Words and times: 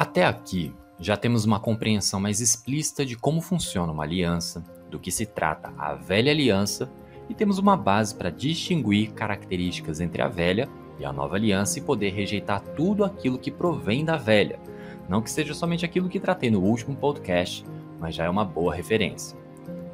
Até 0.00 0.24
aqui, 0.24 0.72
já 0.98 1.14
temos 1.14 1.44
uma 1.44 1.60
compreensão 1.60 2.18
mais 2.18 2.40
explícita 2.40 3.04
de 3.04 3.16
como 3.16 3.42
funciona 3.42 3.92
uma 3.92 4.02
aliança, 4.02 4.64
do 4.90 4.98
que 4.98 5.12
se 5.12 5.26
trata 5.26 5.74
a 5.76 5.94
velha 5.94 6.32
aliança 6.32 6.90
e 7.28 7.34
temos 7.34 7.58
uma 7.58 7.76
base 7.76 8.14
para 8.14 8.30
distinguir 8.30 9.12
características 9.12 10.00
entre 10.00 10.22
a 10.22 10.26
velha 10.26 10.70
e 10.98 11.04
a 11.04 11.12
nova 11.12 11.36
aliança 11.36 11.78
e 11.78 11.82
poder 11.82 12.14
rejeitar 12.14 12.62
tudo 12.74 13.04
aquilo 13.04 13.38
que 13.38 13.50
provém 13.50 14.02
da 14.02 14.16
velha. 14.16 14.58
Não 15.06 15.20
que 15.20 15.30
seja 15.30 15.52
somente 15.52 15.84
aquilo 15.84 16.08
que 16.08 16.18
tratei 16.18 16.50
no 16.50 16.62
último 16.62 16.96
podcast, 16.96 17.62
mas 17.98 18.14
já 18.14 18.24
é 18.24 18.30
uma 18.30 18.42
boa 18.42 18.74
referência. 18.74 19.36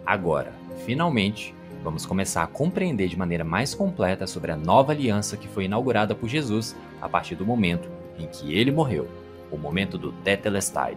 Agora, 0.07 0.53
finalmente, 0.85 1.53
vamos 1.83 2.07
começar 2.07 2.45
a 2.45 2.47
compreender 2.47 3.09
de 3.09 3.19
maneira 3.19 3.43
mais 3.43 3.75
completa 3.75 4.25
sobre 4.25 4.53
a 4.53 4.57
nova 4.57 4.93
aliança 4.93 5.37
que 5.37 5.49
foi 5.49 5.65
inaugurada 5.65 6.15
por 6.15 6.29
Jesus 6.29 6.77
a 7.03 7.09
partir 7.09 7.35
do 7.35 7.45
momento 7.45 7.91
em 8.17 8.29
que 8.29 8.55
ele 8.55 8.71
morreu, 8.71 9.09
o 9.51 9.57
momento 9.57 9.97
do 9.97 10.13
Tetelestai. 10.13 10.97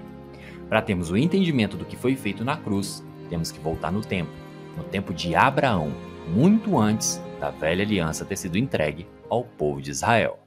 Para 0.68 0.82
termos 0.82 1.10
o 1.10 1.18
entendimento 1.18 1.76
do 1.76 1.86
que 1.86 1.96
foi 1.96 2.16
feito 2.16 2.46
na 2.46 2.58
cruz, 2.58 3.04
temos 3.30 3.52
que 3.52 3.60
voltar 3.60 3.92
no 3.92 4.02
tempo, 4.02 4.32
no 4.78 4.84
tempo 4.84 5.14
de 5.14 5.36
Abraão, 5.36 5.92
muito 6.28 6.78
antes 6.78 7.22
da 7.40 7.50
velha 7.50 7.84
aliança 7.84 8.26
ter 8.26 8.38
sido 8.38 8.58
entregue 8.58 9.08
ao 9.30 9.44
povo 9.44 9.82
de 9.82 9.92
Israel. 9.92 10.40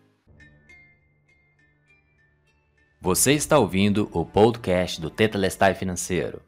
Você 3.01 3.33
está 3.33 3.59
ouvindo 3.59 4.09
o 4.13 4.25
podcast 4.25 5.01
do 5.01 5.11
Tetelestai 5.11 5.75
Financeiro. 5.75 6.41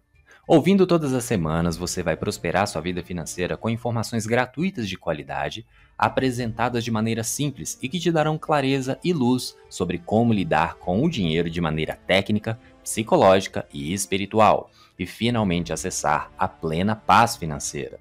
Ouvindo 0.47 0.87
todas 0.87 1.15
as 1.15 1.25
semanas, 1.25 1.75
você 1.75 2.03
vai 2.03 2.19
prosperar 2.19 2.69
sua 2.69 2.83
vida 2.83 3.03
financeira 3.03 3.57
com 3.57 3.71
informações 3.71 4.27
gratuitas 4.27 4.87
de 4.87 4.99
qualidade, 4.99 5.65
apresentadas 5.97 6.85
de 6.85 6.91
maneira 6.91 7.25
simples 7.25 7.79
e 7.81 7.89
que 7.89 7.99
te 7.99 8.13
darão 8.13 8.37
clareza 8.37 8.99
e 9.03 9.11
luz 9.15 9.57
sobre 9.71 9.97
como 9.97 10.35
lidar 10.35 10.75
com 10.75 11.03
o 11.03 11.09
dinheiro 11.09 11.49
de 11.49 11.63
maneira 11.63 11.99
técnica, 12.07 12.59
psicológica 12.83 13.67
e 13.73 13.95
espiritual, 13.95 14.71
e 14.99 15.07
finalmente 15.07 15.73
acessar 15.73 16.31
a 16.37 16.47
plena 16.47 16.95
paz 16.95 17.37
financeira. 17.37 17.99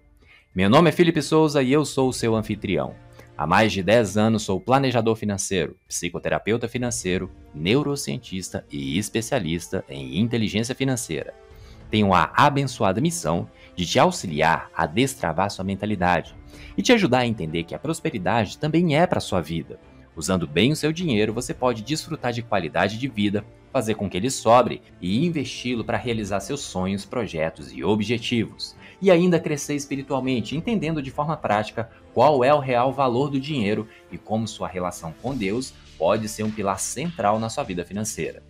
Meu 0.53 0.69
nome 0.69 0.89
é 0.89 0.91
Felipe 0.91 1.21
Souza 1.21 1.63
e 1.63 1.71
eu 1.71 1.85
sou 1.85 2.09
o 2.09 2.13
seu 2.13 2.35
anfitrião. 2.35 2.93
Há 3.37 3.47
mais 3.47 3.71
de 3.71 3.81
10 3.81 4.17
anos 4.17 4.43
sou 4.43 4.59
planejador 4.59 5.15
financeiro, 5.15 5.77
psicoterapeuta 5.87 6.67
financeiro, 6.67 7.31
neurocientista 7.55 8.65
e 8.69 8.97
especialista 8.97 9.83
em 9.87 10.19
inteligência 10.19 10.75
financeira. 10.75 11.33
Tenho 11.93 12.11
a 12.11 12.31
abençoada 12.35 12.99
missão 12.99 13.47
de 13.75 13.85
te 13.85 13.99
auxiliar 13.99 14.67
a 14.75 14.87
destravar 14.87 15.51
sua 15.51 15.63
mentalidade 15.63 16.35
e 16.75 16.81
te 16.81 16.91
ajudar 16.91 17.19
a 17.19 17.27
entender 17.27 17.65
que 17.65 17.75
a 17.75 17.77
prosperidade 17.77 18.57
também 18.57 18.97
é 18.97 19.05
para 19.05 19.19
sua 19.19 19.41
vida. 19.41 19.79
Usando 20.15 20.47
bem 20.47 20.71
o 20.71 20.75
seu 20.75 20.91
dinheiro, 20.91 21.31
você 21.31 21.53
pode 21.53 21.83
desfrutar 21.83 22.33
de 22.33 22.41
qualidade 22.41 22.97
de 22.97 23.07
vida, 23.07 23.45
fazer 23.71 23.93
com 23.93 24.09
que 24.09 24.17
ele 24.17 24.31
sobre 24.31 24.81
e 24.99 25.23
investi-lo 25.23 25.85
para 25.85 25.95
realizar 25.95 26.39
seus 26.39 26.61
sonhos, 26.61 27.05
projetos 27.05 27.71
e 27.71 27.83
objetivos 27.83 28.75
e 28.99 29.11
ainda 29.11 29.39
crescer 29.39 29.75
espiritualmente, 29.75 30.57
entendendo 30.57 30.99
de 30.99 31.11
forma 31.11 31.37
prática 31.37 31.91
qual 32.11 32.43
é 32.43 32.51
o 32.51 32.59
real 32.59 32.91
valor 32.91 33.29
do 33.29 33.39
dinheiro 33.39 33.87
e 34.11 34.17
como 34.17 34.47
sua 34.47 34.67
relação 34.67 35.13
com 35.21 35.37
Deus 35.37 35.75
pode 35.95 36.27
ser 36.27 36.41
um 36.41 36.49
pilar 36.49 36.79
central 36.79 37.37
na 37.37 37.49
sua 37.49 37.63
vida 37.63 37.85
financeira. 37.85 38.41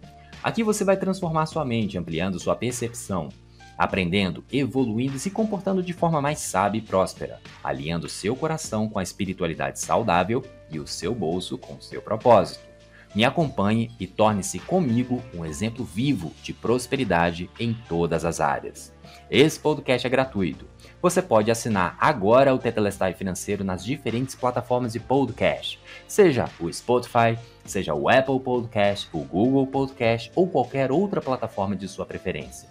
Aqui 0.44 0.62
você 0.62 0.84
vai 0.84 0.98
transformar 0.98 1.46
sua 1.46 1.64
mente, 1.64 1.98
ampliando 1.98 2.38
sua 2.38 2.54
percepção, 2.54 3.30
aprendendo, 3.78 4.44
evoluindo 4.52 5.16
e 5.16 5.20
se 5.20 5.32
comportando 5.32 5.82
de 5.82 5.94
forma 5.94 6.22
mais 6.22 6.40
sábia 6.40 6.80
e 6.80 6.82
próspera, 6.82 7.40
alinhando 7.64 8.10
seu 8.10 8.36
coração 8.36 8.90
com 8.90 9.00
a 9.00 9.04
espiritualidade 9.04 9.80
saudável 9.80 10.44
e 10.70 10.82
o 10.82 10.86
seu 10.86 11.16
bolso 11.16 11.58
com 11.58 11.80
seu 11.80 12.02
propósito. 12.02 12.73
Me 13.16 13.24
acompanhe 13.24 13.92
e 14.00 14.08
torne-se 14.08 14.58
comigo 14.58 15.22
um 15.36 15.46
exemplo 15.46 15.86
vivo 15.86 16.34
de 16.42 16.52
prosperidade 16.52 17.48
em 17.60 17.74
todas 17.88 18.26
as 18.26 18.40
áreas. 18.40 18.92
Esse 19.30 19.60
podcast 19.60 20.08
é 20.08 20.10
gratuito. 20.10 20.66
Você 21.00 21.22
pode 21.22 21.52
assinar 21.52 21.96
agora 22.00 22.56
o 22.56 22.58
Tetelestai 22.58 23.14
Financeiro 23.14 23.64
nas 23.64 23.86
diferentes 23.86 24.34
plataformas 24.34 24.94
de 24.94 25.00
podcast, 25.00 25.80
seja 26.08 26.50
o 26.60 26.72
Spotify, 26.74 27.38
seja 27.66 27.94
o 27.94 28.10
Apple 28.10 28.40
Podcast, 28.40 29.08
o 29.14 29.20
Google 29.20 29.68
Podcast 29.68 30.32
ou 30.34 30.48
qualquer 30.48 30.92
outra 30.92 31.22
plataforma 31.22 31.76
de 31.76 31.88
sua 31.88 32.08
preferência. 32.08 32.68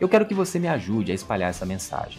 Eu 0.00 0.08
quero 0.08 0.26
que 0.26 0.34
você 0.34 0.58
me 0.58 0.66
ajude 0.66 1.12
a 1.12 1.14
espalhar 1.14 1.50
essa 1.50 1.64
mensagem. 1.64 2.18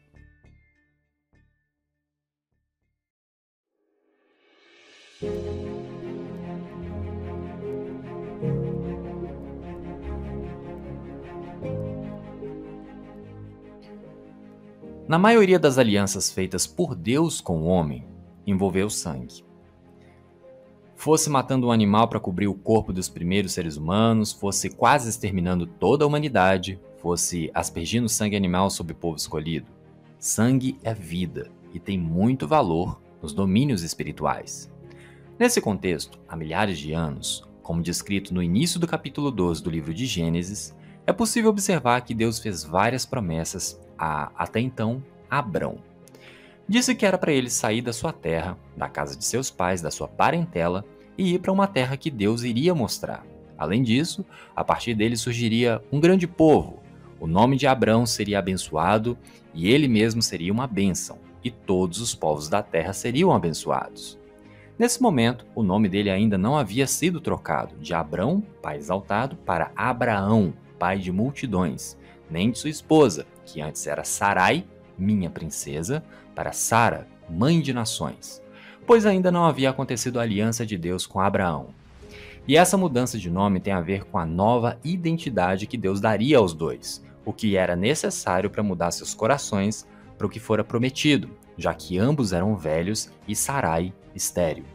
Na 15.07 15.19
maioria 15.19 15.59
das 15.59 15.77
alianças 15.77 16.31
feitas 16.31 16.65
por 16.65 16.95
Deus 16.95 17.41
com 17.41 17.63
o 17.63 17.65
homem, 17.65 18.07
envolveu 18.47 18.89
sangue. 18.89 19.50
Fosse 21.01 21.31
matando 21.31 21.65
um 21.65 21.71
animal 21.71 22.07
para 22.07 22.19
cobrir 22.19 22.47
o 22.47 22.53
corpo 22.53 22.93
dos 22.93 23.09
primeiros 23.09 23.53
seres 23.53 23.75
humanos, 23.75 24.31
fosse 24.31 24.69
quase 24.69 25.09
exterminando 25.09 25.65
toda 25.65 26.05
a 26.05 26.07
humanidade, 26.07 26.79
fosse 26.97 27.49
aspergindo 27.55 28.07
sangue 28.07 28.35
animal 28.35 28.69
sobre 28.69 28.93
o 28.93 28.95
povo 28.95 29.17
escolhido. 29.17 29.65
Sangue 30.19 30.77
é 30.83 30.93
vida 30.93 31.49
e 31.73 31.79
tem 31.79 31.97
muito 31.97 32.47
valor 32.47 33.01
nos 33.19 33.33
domínios 33.33 33.81
espirituais. 33.81 34.71
Nesse 35.39 35.59
contexto, 35.59 36.19
há 36.29 36.35
milhares 36.35 36.77
de 36.77 36.93
anos, 36.93 37.49
como 37.63 37.81
descrito 37.81 38.31
no 38.31 38.43
início 38.43 38.79
do 38.79 38.85
capítulo 38.85 39.31
12 39.31 39.63
do 39.63 39.71
livro 39.71 39.95
de 39.95 40.05
Gênesis, 40.05 40.77
é 41.07 41.11
possível 41.11 41.49
observar 41.49 42.01
que 42.01 42.13
Deus 42.13 42.37
fez 42.37 42.63
várias 42.63 43.07
promessas 43.07 43.81
a, 43.97 44.31
até 44.35 44.59
então, 44.59 45.03
Abrão. 45.27 45.79
Disse 46.67 46.95
que 46.95 47.05
era 47.05 47.17
para 47.17 47.33
ele 47.33 47.49
sair 47.49 47.81
da 47.81 47.91
sua 47.91 48.13
terra, 48.13 48.57
da 48.77 48.87
casa 48.87 49.17
de 49.17 49.25
seus 49.25 49.49
pais, 49.49 49.81
da 49.81 49.91
sua 49.91 50.07
parentela 50.07 50.85
e 51.17 51.35
ir 51.35 51.39
para 51.39 51.51
uma 51.51 51.67
terra 51.67 51.97
que 51.97 52.09
Deus 52.09 52.43
iria 52.43 52.73
mostrar. 52.73 53.25
Além 53.57 53.83
disso, 53.83 54.25
a 54.55 54.63
partir 54.63 54.95
dele 54.95 55.15
surgiria 55.15 55.81
um 55.91 55.99
grande 55.99 56.27
povo, 56.27 56.79
o 57.19 57.27
nome 57.27 57.55
de 57.55 57.67
Abrão 57.67 58.05
seria 58.05 58.39
abençoado 58.39 59.15
e 59.53 59.69
ele 59.69 59.87
mesmo 59.87 60.21
seria 60.21 60.51
uma 60.51 60.65
bênção, 60.65 61.19
e 61.43 61.51
todos 61.51 62.01
os 62.01 62.15
povos 62.15 62.49
da 62.49 62.63
terra 62.63 62.93
seriam 62.93 63.31
abençoados. 63.31 64.17
Nesse 64.79 64.99
momento, 64.99 65.45
o 65.53 65.61
nome 65.61 65.87
dele 65.87 66.09
ainda 66.09 66.39
não 66.39 66.57
havia 66.57 66.87
sido 66.87 67.21
trocado 67.21 67.75
de 67.77 67.93
Abrão, 67.93 68.41
pai 68.63 68.77
exaltado, 68.77 69.35
para 69.35 69.71
Abraão, 69.75 70.53
pai 70.79 70.97
de 70.97 71.11
multidões, 71.11 71.95
nem 72.27 72.49
de 72.49 72.57
sua 72.57 72.71
esposa, 72.71 73.27
que 73.45 73.61
antes 73.61 73.85
era 73.85 74.03
Sarai, 74.03 74.65
minha 74.97 75.29
princesa, 75.29 76.03
para 76.35 76.51
Sara, 76.51 77.07
mãe 77.29 77.61
de 77.61 77.73
nações, 77.73 78.41
pois 78.85 79.05
ainda 79.05 79.31
não 79.31 79.45
havia 79.45 79.69
acontecido 79.69 80.19
a 80.19 80.23
aliança 80.23 80.65
de 80.65 80.77
Deus 80.77 81.05
com 81.05 81.19
Abraão. 81.19 81.67
E 82.47 82.57
essa 82.57 82.77
mudança 82.77 83.17
de 83.17 83.29
nome 83.29 83.59
tem 83.59 83.71
a 83.71 83.81
ver 83.81 84.05
com 84.05 84.17
a 84.17 84.25
nova 84.25 84.77
identidade 84.83 85.67
que 85.67 85.77
Deus 85.77 86.01
daria 86.01 86.37
aos 86.37 86.53
dois, 86.53 87.03
o 87.23 87.31
que 87.31 87.55
era 87.55 87.75
necessário 87.75 88.49
para 88.49 88.63
mudar 88.63 88.91
seus 88.91 89.13
corações 89.13 89.87
para 90.17 90.27
o 90.27 90.29
que 90.29 90.39
fora 90.39 90.63
prometido, 90.63 91.29
já 91.57 91.73
que 91.73 91.97
ambos 91.97 92.33
eram 92.33 92.55
velhos 92.55 93.11
e 93.27 93.35
Sarai 93.35 93.93
estéril. 94.15 94.65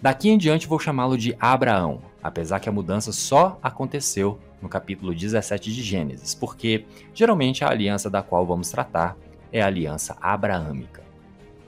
Daqui 0.00 0.28
em 0.28 0.38
diante 0.38 0.68
vou 0.68 0.78
chamá-lo 0.78 1.16
de 1.16 1.36
Abraão, 1.40 2.00
apesar 2.22 2.60
que 2.60 2.68
a 2.68 2.72
mudança 2.72 3.12
só 3.12 3.58
aconteceu 3.62 4.38
no 4.62 4.68
capítulo 4.68 5.14
17 5.14 5.72
de 5.72 5.82
Gênesis, 5.82 6.34
porque 6.34 6.84
geralmente 7.14 7.64
a 7.64 7.70
aliança 7.70 8.10
da 8.10 8.22
qual 8.22 8.46
vamos 8.46 8.70
tratar 8.70 9.16
é 9.52 9.60
a 9.62 9.66
aliança 9.66 10.16
abraâmica. 10.20 11.02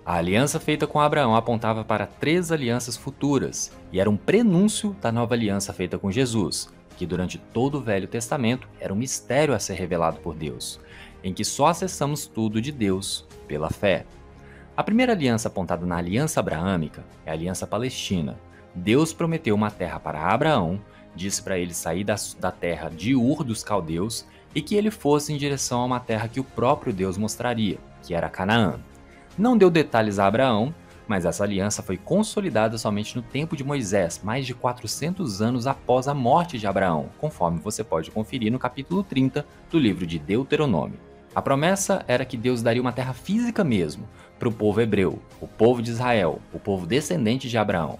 A 0.05 0.17
aliança 0.17 0.59
feita 0.59 0.87
com 0.87 0.99
Abraão 0.99 1.37
apontava 1.37 1.85
para 1.85 2.06
três 2.06 2.50
alianças 2.50 2.97
futuras 2.97 3.71
e 3.93 4.00
era 4.00 4.11
um 4.11 4.17
prenúncio 4.17 4.97
da 5.00 5.12
nova 5.12 5.35
aliança 5.35 5.73
feita 5.73 5.99
com 5.99 6.11
Jesus, 6.11 6.69
que 6.97 7.06
durante 7.06 7.38
todo 7.38 7.79
o 7.79 7.81
Velho 7.82 8.09
Testamento 8.09 8.69
era 8.81 8.93
um 8.93 8.97
mistério 8.97 9.55
a 9.55 9.59
ser 9.59 9.75
revelado 9.75 10.19
por 10.21 10.35
Deus. 10.35 10.81
em 11.23 11.32
que 11.32 11.44
só 11.44 11.67
acessamos 11.67 12.27
tudo 12.27 12.61
de 12.61 12.73
Deus 12.73 13.27
pela 13.47 13.71
fé. 13.71 14.06
A 14.76 14.83
primeira 14.83 15.12
aliança 15.12 15.49
apontada 15.49 15.85
na 15.85 15.99
aliança 15.99 16.41
abraâmica 16.41 17.05
é 17.26 17.31
a 17.31 17.35
aliança 17.35 17.67
palestina. 17.67 18.38
Deus 18.75 19.12
prometeu 19.12 19.55
uma 19.55 19.71
terra 19.71 20.00
para 20.00 20.33
Abraão, 20.33 20.81
disse 21.15 21.43
para 21.43 21.59
ele 21.59 21.75
sair 21.75 22.05
da, 22.05 22.15
da 22.38 22.50
terra 22.50 22.88
de 22.88 23.15
Ur 23.15 23.44
dos 23.44 23.62
caldeus 23.62 24.25
e 24.55 24.61
que 24.61 24.75
ele 24.75 24.91
fosse 24.91 25.32
em 25.32 25.37
direção 25.37 25.81
a 25.81 25.85
uma 25.85 26.00
terra 26.00 26.29
que 26.29 26.41
o 26.41 26.44
próprio 26.44 26.93
Deus 26.93 27.17
mostraria, 27.17 27.79
que 28.02 28.14
era 28.14 28.29
Canaã. 28.29 28.81
Não 29.38 29.56
deu 29.56 29.70
detalhes 29.70 30.19
a 30.19 30.26
Abraão, 30.26 30.75
mas 31.06 31.25
essa 31.25 31.43
aliança 31.43 31.82
foi 31.82 31.97
consolidada 31.97 32.79
somente 32.79 33.17
no 33.17 33.23
tempo 33.23 33.56
de 33.56 33.64
Moisés, 33.64 34.20
mais 34.23 34.47
de 34.47 34.55
400 34.55 35.43
anos 35.43 35.67
após 35.67 36.06
a 36.06 36.14
morte 36.14 36.58
de 36.58 36.67
Abraão, 36.67 37.08
conforme 37.19 37.58
você 37.58 37.82
pode 37.82 38.11
conferir 38.11 38.52
no 38.52 38.61
capítulo 38.61 39.02
30 39.02 39.44
do 39.70 39.79
livro 39.79 40.06
de 40.06 40.19
Deuteronômio. 40.19 41.00
A 41.35 41.43
promessa 41.43 42.05
era 42.08 42.25
que 42.25 42.37
Deus 42.37 42.62
daria 42.62 42.82
uma 42.82 42.93
terra 42.93 43.12
física 43.12 43.64
mesmo 43.64 44.08
para 44.38 44.49
o 44.49 44.52
povo 44.52 44.81
hebreu, 44.81 45.19
o 45.41 45.47
povo 45.47 45.82
de 45.82 45.91
Israel, 45.91 46.41
o 46.52 46.58
povo 46.58 46.87
descendente 46.87 47.49
de 47.49 47.58
Abraão. 47.58 47.99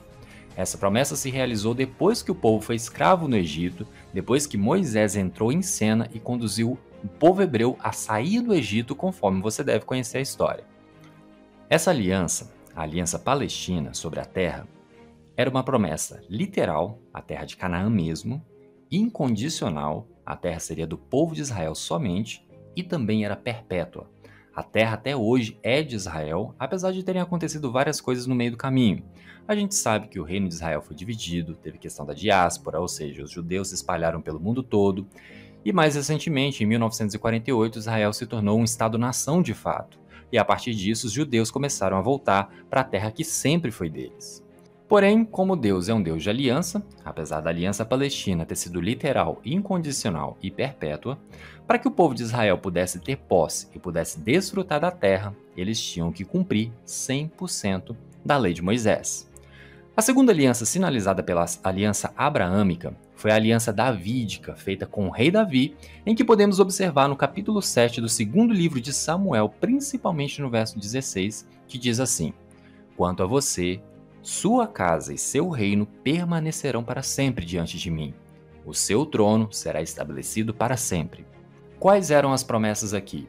Essa 0.61 0.77
promessa 0.77 1.17
se 1.17 1.31
realizou 1.31 1.73
depois 1.73 2.23
que 2.23 2.31
o 2.31 2.35
povo 2.35 2.63
foi 2.63 2.77
escravo 2.77 3.27
no 3.27 3.37
Egito, 3.37 3.87
depois 4.13 4.47
que 4.47 4.59
Moisés 4.59 5.17
entrou 5.17 5.51
em 5.51 5.63
cena 5.63 6.09
e 6.13 6.21
conduziu 6.21 6.79
o 7.03 7.09
povo 7.09 7.43
hebreu 7.43 7.79
a 7.81 7.93
sair 7.93 8.41
do 8.43 8.53
Egito, 8.53 8.95
conforme 8.95 9.41
você 9.41 9.65
deve 9.65 9.85
conhecer 9.85 10.19
a 10.19 10.23
história. 10.23 10.65
Essa 11.69 11.91
aliança 11.91 12.53
a 12.75 12.83
aliança 12.83 13.19
palestina 13.19 13.95
sobre 13.95 14.21
a 14.21 14.25
terra, 14.25 14.67
era 15.37 15.51
uma 15.51 15.63
promessa 15.63 16.23
literal, 16.29 16.99
a 17.13 17.21
terra 17.21 17.45
de 17.45 17.57
Canaã 17.57 17.89
mesmo, 17.89 18.45
incondicional, 18.91 20.09
a 20.25 20.37
terra 20.37 20.61
seria 20.61 20.87
do 20.87 20.99
povo 20.99 21.35
de 21.35 21.41
Israel 21.41 21.75
somente, 21.75 22.47
e 22.77 22.83
também 22.83 23.25
era 23.25 23.37
perpétua. 23.37 24.09
A 24.55 24.63
terra 24.63 24.95
até 24.95 25.17
hoje 25.17 25.59
é 25.63 25.83
de 25.83 25.97
Israel, 25.97 26.55
apesar 26.59 26.93
de 26.93 27.03
terem 27.03 27.23
acontecido 27.23 27.73
várias 27.73 28.01
coisas 28.01 28.27
no 28.27 28.35
meio 28.35 28.53
do 28.53 28.57
caminho. 28.57 29.05
A 29.51 29.57
gente 29.57 29.75
sabe 29.75 30.07
que 30.07 30.21
o 30.21 30.23
reino 30.23 30.47
de 30.47 30.55
Israel 30.55 30.81
foi 30.81 30.95
dividido, 30.95 31.57
teve 31.57 31.77
questão 31.77 32.07
da 32.07 32.15
diáspora, 32.15 32.79
ou 32.79 32.87
seja, 32.87 33.25
os 33.25 33.33
judeus 33.33 33.71
se 33.71 33.75
espalharam 33.75 34.23
pelo 34.23 34.39
mundo 34.39 34.63
todo, 34.63 35.09
e 35.65 35.73
mais 35.73 35.97
recentemente, 35.97 36.63
em 36.63 36.69
1948, 36.69 37.77
Israel 37.77 38.13
se 38.13 38.29
tornou 38.29 38.61
um 38.61 38.63
Estado-nação 38.63 39.43
de 39.43 39.53
fato 39.53 39.99
e 40.31 40.39
a 40.39 40.45
partir 40.45 40.73
disso 40.73 41.09
os 41.09 41.13
judeus 41.13 41.51
começaram 41.51 41.97
a 41.97 42.01
voltar 42.01 42.55
para 42.71 42.83
a 42.83 42.85
terra 42.85 43.11
que 43.11 43.25
sempre 43.25 43.73
foi 43.73 43.91
deles. 43.91 44.41
Porém, 44.87 45.25
como 45.25 45.57
Deus 45.57 45.89
é 45.89 45.95
um 45.95 46.01
Deus 46.01 46.23
de 46.23 46.31
aliança, 46.31 46.81
apesar 47.05 47.41
da 47.41 47.51
aliança 47.51 47.85
palestina 47.85 48.47
ter 48.47 48.55
sido 48.55 48.81
literal, 48.81 49.41
incondicional 49.45 50.39
e 50.41 50.49
perpétua, 50.49 51.19
para 51.67 51.77
que 51.77 51.89
o 51.89 51.93
povo 51.93 52.15
de 52.15 52.23
Israel 52.23 52.57
pudesse 52.57 53.01
ter 53.01 53.17
posse 53.17 53.67
e 53.75 53.81
pudesse 53.81 54.21
desfrutar 54.21 54.79
da 54.79 54.93
terra, 54.93 55.35
eles 55.57 55.81
tinham 55.81 56.13
que 56.13 56.25
cumprir 56.25 56.71
100% 56.87 57.97
da 58.25 58.37
lei 58.37 58.53
de 58.53 58.63
Moisés. 58.63 59.29
A 60.01 60.03
segunda 60.03 60.33
aliança 60.33 60.65
sinalizada 60.65 61.23
pela 61.23 61.45
aliança 61.63 62.11
abraâmica 62.17 62.97
foi 63.15 63.31
a 63.31 63.35
aliança 63.35 63.71
davídica, 63.71 64.57
feita 64.57 64.87
com 64.87 65.07
o 65.07 65.11
rei 65.11 65.31
Davi, 65.31 65.77
em 66.07 66.15
que 66.15 66.25
podemos 66.25 66.59
observar 66.59 67.07
no 67.07 67.15
capítulo 67.15 67.61
7 67.61 68.01
do 68.01 68.09
segundo 68.09 68.55
livro 68.55 68.81
de 68.81 68.95
Samuel, 68.95 69.51
principalmente 69.61 70.41
no 70.41 70.49
verso 70.49 70.79
16, 70.79 71.47
que 71.69 71.77
diz 71.77 72.01
assim: 72.01 72.33
Quanto 72.97 73.23
a 73.23 73.27
você, 73.27 73.79
sua 74.23 74.67
casa 74.67 75.13
e 75.13 75.19
seu 75.19 75.51
reino 75.51 75.85
permanecerão 75.85 76.83
para 76.83 77.03
sempre 77.03 77.45
diante 77.45 77.77
de 77.77 77.91
mim. 77.91 78.15
O 78.65 78.73
seu 78.73 79.05
trono 79.05 79.53
será 79.53 79.83
estabelecido 79.83 80.55
para 80.55 80.79
sempre. 80.79 81.27
Quais 81.79 82.11
eram 82.11 82.33
as 82.33 82.43
promessas 82.43 82.95
aqui? 82.95 83.29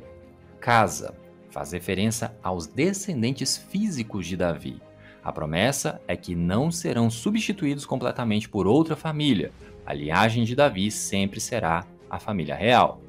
Casa 0.61 1.13
faz 1.49 1.73
referência 1.73 2.33
aos 2.41 2.65
descendentes 2.65 3.57
físicos 3.57 4.25
de 4.25 4.37
Davi. 4.37 4.81
A 5.23 5.31
promessa 5.31 6.01
é 6.07 6.15
que 6.15 6.35
não 6.35 6.71
serão 6.71 7.09
substituídos 7.09 7.85
completamente 7.85 8.49
por 8.49 8.65
outra 8.65 8.95
família, 8.95 9.51
a 9.85 9.93
linhagem 9.93 10.43
de 10.43 10.55
Davi 10.55 10.89
sempre 10.89 11.39
será 11.39 11.85
a 12.09 12.19
família 12.19 12.55
real. 12.55 13.01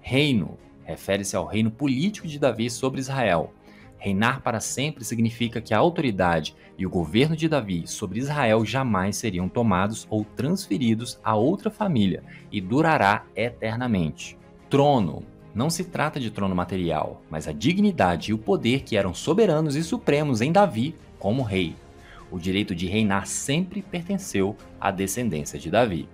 Reino 0.00 0.58
refere-se 0.84 1.36
ao 1.36 1.46
reino 1.46 1.70
político 1.70 2.26
de 2.26 2.38
Davi 2.38 2.68
sobre 2.68 3.00
Israel. 3.00 3.52
Reinar 3.96 4.40
para 4.40 4.60
sempre 4.60 5.04
significa 5.04 5.60
que 5.60 5.74
a 5.74 5.78
autoridade 5.78 6.54
e 6.76 6.86
o 6.86 6.90
governo 6.90 7.36
de 7.36 7.48
Davi 7.48 7.86
sobre 7.86 8.18
Israel 8.18 8.64
jamais 8.64 9.16
seriam 9.16 9.48
tomados 9.48 10.06
ou 10.10 10.24
transferidos 10.24 11.20
a 11.22 11.36
outra 11.36 11.70
família 11.70 12.24
e 12.50 12.60
durará 12.60 13.24
eternamente. 13.36 14.38
Trono 14.70 15.22
não 15.54 15.68
se 15.68 15.84
trata 15.84 16.18
de 16.18 16.30
trono 16.30 16.54
material, 16.54 17.20
mas 17.28 17.46
a 17.46 17.52
dignidade 17.52 18.30
e 18.30 18.34
o 18.34 18.38
poder 18.38 18.82
que 18.82 18.96
eram 18.96 19.12
soberanos 19.12 19.76
e 19.76 19.82
supremos 19.82 20.40
em 20.40 20.50
Davi 20.50 20.94
como 21.20 21.42
rei 21.42 21.76
o 22.30 22.38
direito 22.38 22.74
de 22.74 22.86
reinar 22.86 23.26
sempre 23.26 23.82
pertenceu 23.82 24.56
à 24.80 24.90
descendência 24.90 25.58
de 25.58 25.70
Davi. 25.70 26.08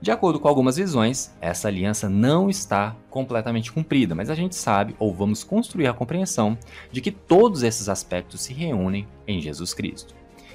De 0.00 0.10
acordo 0.10 0.40
com 0.40 0.48
algumas 0.48 0.76
visões, 0.76 1.34
essa 1.40 1.68
aliança 1.68 2.08
não 2.08 2.48
está 2.48 2.96
completamente 3.10 3.70
cumprida, 3.70 4.14
mas 4.14 4.30
a 4.30 4.34
gente 4.34 4.54
sabe, 4.54 4.94
ou 4.98 5.12
vamos 5.12 5.44
construir 5.44 5.88
a 5.88 5.92
compreensão, 5.92 6.56
de 6.90 7.02
que 7.02 7.10
todos 7.10 7.62
esses 7.62 7.88
aspectos 7.88 8.40
se 8.40 8.54
reúnem 8.54 9.06
em 9.26 9.42
Jesus 9.42 9.74
Cristo. 9.74 10.14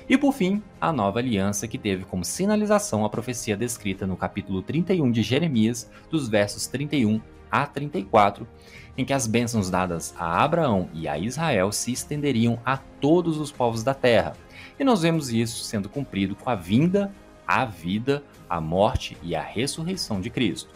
E 0.10 0.18
por 0.18 0.34
fim, 0.34 0.64
a 0.80 0.92
nova 0.92 1.20
aliança 1.20 1.68
que 1.68 1.78
teve 1.78 2.06
como 2.06 2.26
sinalização 2.26 3.06
a 3.06 3.10
profecia 3.10 3.58
descrita 3.58 4.06
no 4.06 4.18
capítulo 4.18 4.62
31 4.62 5.12
de 5.12 5.22
Jeremias, 5.22 5.90
dos 6.10 6.28
versos 6.28 6.66
31 6.68 7.22
a 7.52 7.68
34, 7.68 8.48
em 8.98 9.04
que 9.04 9.14
as 9.14 9.28
bênçãos 9.28 9.70
dadas 9.70 10.14
a 10.18 10.44
Abraão 10.44 10.90
e 10.94 11.08
a 11.08 11.18
Israel 11.18 11.72
se 11.72 11.92
estenderiam 11.92 12.60
a 12.66 12.78
todos 12.78 13.38
os 13.38 13.52
povos 13.52 13.84
da 13.84 13.94
terra, 13.94 14.34
e 14.80 14.84
nós 14.84 15.02
vemos 15.02 15.32
isso 15.32 15.64
sendo 15.64 15.90
cumprido 15.90 16.36
com 16.36 16.50
a 16.50 16.56
vinda, 16.56 17.12
a 17.48 17.66
vida, 17.66 18.24
a 18.50 18.60
morte 18.60 19.18
e 19.22 19.36
a 19.36 19.42
ressurreição 19.42 20.20
de 20.20 20.30
Cristo. 20.30 20.74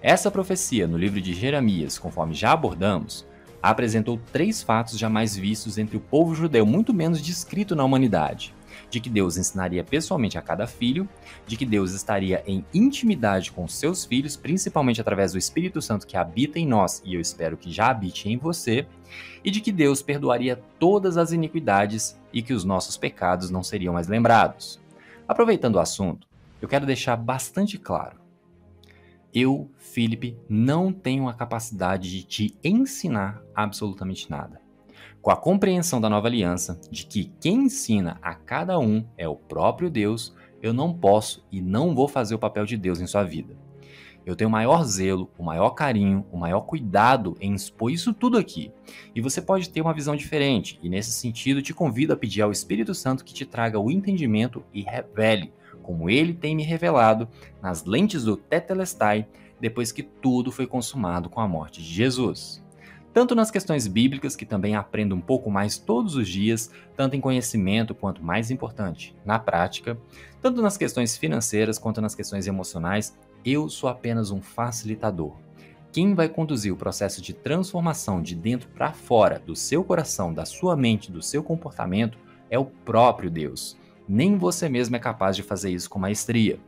Essa 0.00 0.30
profecia 0.30 0.86
no 0.86 0.96
livro 0.96 1.20
de 1.20 1.34
Jeremias, 1.34 1.98
conforme 1.98 2.34
já 2.34 2.52
abordamos, 2.52 3.26
apresentou 3.62 4.20
três 4.32 4.62
fatos 4.62 4.98
jamais 4.98 5.36
vistos 5.36 5.78
entre 5.78 5.96
o 5.96 6.00
povo 6.00 6.34
judeu, 6.34 6.64
muito 6.64 6.94
menos 6.94 7.20
descrito 7.20 7.74
na 7.74 7.84
humanidade: 7.84 8.54
de 8.90 9.00
que 9.00 9.10
Deus 9.10 9.36
ensinaria 9.36 9.84
pessoalmente 9.84 10.38
a 10.38 10.42
cada 10.42 10.66
filho, 10.66 11.08
de 11.46 11.56
que 11.56 11.66
Deus 11.66 11.92
estaria 11.92 12.42
em 12.46 12.64
intimidade 12.72 13.52
com 13.52 13.66
seus 13.68 14.04
filhos, 14.04 14.36
principalmente 14.36 15.00
através 15.00 15.32
do 15.32 15.38
Espírito 15.38 15.80
Santo 15.82 16.06
que 16.06 16.16
habita 16.16 16.58
em 16.58 16.66
nós 16.66 17.02
e 17.04 17.14
eu 17.14 17.20
espero 17.20 17.56
que 17.56 17.70
já 17.70 17.90
habite 17.90 18.28
em 18.28 18.36
você, 18.36 18.86
e 19.44 19.50
de 19.50 19.60
que 19.60 19.72
Deus 19.72 20.02
perdoaria 20.02 20.62
todas 20.78 21.16
as 21.16 21.32
iniquidades 21.32 22.18
e 22.32 22.42
que 22.42 22.52
os 22.52 22.64
nossos 22.64 22.96
pecados 22.96 23.50
não 23.50 23.62
seriam 23.62 23.94
mais 23.94 24.08
lembrados. 24.08 24.80
Aproveitando 25.26 25.76
o 25.76 25.80
assunto, 25.80 26.26
eu 26.60 26.68
quero 26.68 26.86
deixar 26.86 27.16
bastante 27.16 27.78
claro. 27.78 28.18
Eu, 29.32 29.70
Felipe, 29.76 30.38
não 30.48 30.92
tenho 30.92 31.28
a 31.28 31.34
capacidade 31.34 32.10
de 32.10 32.22
te 32.22 32.58
ensinar 32.64 33.42
absolutamente 33.54 34.30
nada. 34.30 34.60
Com 35.20 35.32
a 35.32 35.36
compreensão 35.36 36.00
da 36.00 36.08
nova 36.08 36.28
aliança, 36.28 36.80
de 36.90 37.04
que 37.04 37.32
quem 37.40 37.64
ensina 37.64 38.18
a 38.22 38.34
cada 38.34 38.78
um 38.78 39.04
é 39.16 39.28
o 39.28 39.34
próprio 39.34 39.90
Deus, 39.90 40.34
eu 40.62 40.72
não 40.72 40.94
posso 40.94 41.44
e 41.50 41.60
não 41.60 41.94
vou 41.94 42.06
fazer 42.06 42.36
o 42.36 42.38
papel 42.38 42.64
de 42.64 42.76
Deus 42.76 43.00
em 43.00 43.06
sua 43.06 43.24
vida. 43.24 43.56
Eu 44.24 44.36
tenho 44.36 44.48
o 44.48 44.52
maior 44.52 44.84
zelo, 44.84 45.28
o 45.36 45.42
maior 45.42 45.70
carinho, 45.70 46.24
o 46.30 46.36
maior 46.36 46.60
cuidado 46.60 47.36
em 47.40 47.52
expor 47.52 47.90
isso 47.90 48.14
tudo 48.14 48.38
aqui. 48.38 48.70
E 49.14 49.20
você 49.20 49.42
pode 49.42 49.68
ter 49.70 49.80
uma 49.80 49.92
visão 49.92 50.14
diferente, 50.14 50.78
e 50.82 50.88
nesse 50.88 51.10
sentido 51.10 51.62
te 51.62 51.74
convido 51.74 52.12
a 52.12 52.16
pedir 52.16 52.42
ao 52.42 52.52
Espírito 52.52 52.94
Santo 52.94 53.24
que 53.24 53.34
te 53.34 53.44
traga 53.44 53.80
o 53.80 53.90
entendimento 53.90 54.62
e 54.72 54.82
revele, 54.82 55.52
como 55.82 56.08
ele 56.08 56.32
tem 56.32 56.54
me 56.54 56.62
revelado, 56.62 57.28
nas 57.60 57.84
lentes 57.84 58.22
do 58.22 58.36
Tetelestai, 58.36 59.26
depois 59.60 59.90
que 59.90 60.02
tudo 60.02 60.52
foi 60.52 60.66
consumado 60.66 61.28
com 61.28 61.40
a 61.40 61.48
morte 61.48 61.82
de 61.82 61.88
Jesus 61.88 62.62
tanto 63.12 63.34
nas 63.34 63.50
questões 63.50 63.86
bíblicas, 63.86 64.36
que 64.36 64.46
também 64.46 64.76
aprendo 64.76 65.14
um 65.14 65.20
pouco 65.20 65.50
mais 65.50 65.78
todos 65.78 66.14
os 66.14 66.28
dias, 66.28 66.70
tanto 66.96 67.16
em 67.16 67.20
conhecimento 67.20 67.94
quanto 67.94 68.22
mais 68.22 68.50
importante, 68.50 69.14
na 69.24 69.38
prática, 69.38 69.98
tanto 70.40 70.62
nas 70.62 70.76
questões 70.76 71.16
financeiras 71.16 71.78
quanto 71.78 72.00
nas 72.00 72.14
questões 72.14 72.46
emocionais 72.46 73.16
eu 73.44 73.68
sou 73.68 73.88
apenas 73.88 74.30
um 74.30 74.40
facilitador. 74.40 75.34
Quem 75.90 76.14
vai 76.14 76.28
conduzir 76.28 76.72
o 76.72 76.76
processo 76.76 77.22
de 77.22 77.32
transformação 77.32 78.22
de 78.22 78.34
dentro 78.34 78.68
para 78.68 78.92
fora 78.92 79.38
do 79.38 79.56
seu 79.56 79.82
coração, 79.82 80.34
da 80.34 80.44
sua 80.44 80.76
mente, 80.76 81.10
do 81.10 81.22
seu 81.22 81.42
comportamento 81.42 82.18
é 82.50 82.58
o 82.58 82.64
próprio 82.64 83.30
Deus. 83.30 83.76
Nem 84.06 84.36
você 84.36 84.68
mesmo 84.68 84.96
é 84.96 84.98
capaz 84.98 85.34
de 85.34 85.42
fazer 85.42 85.70
isso 85.70 85.88
com 85.88 85.98
maestria. 85.98 86.58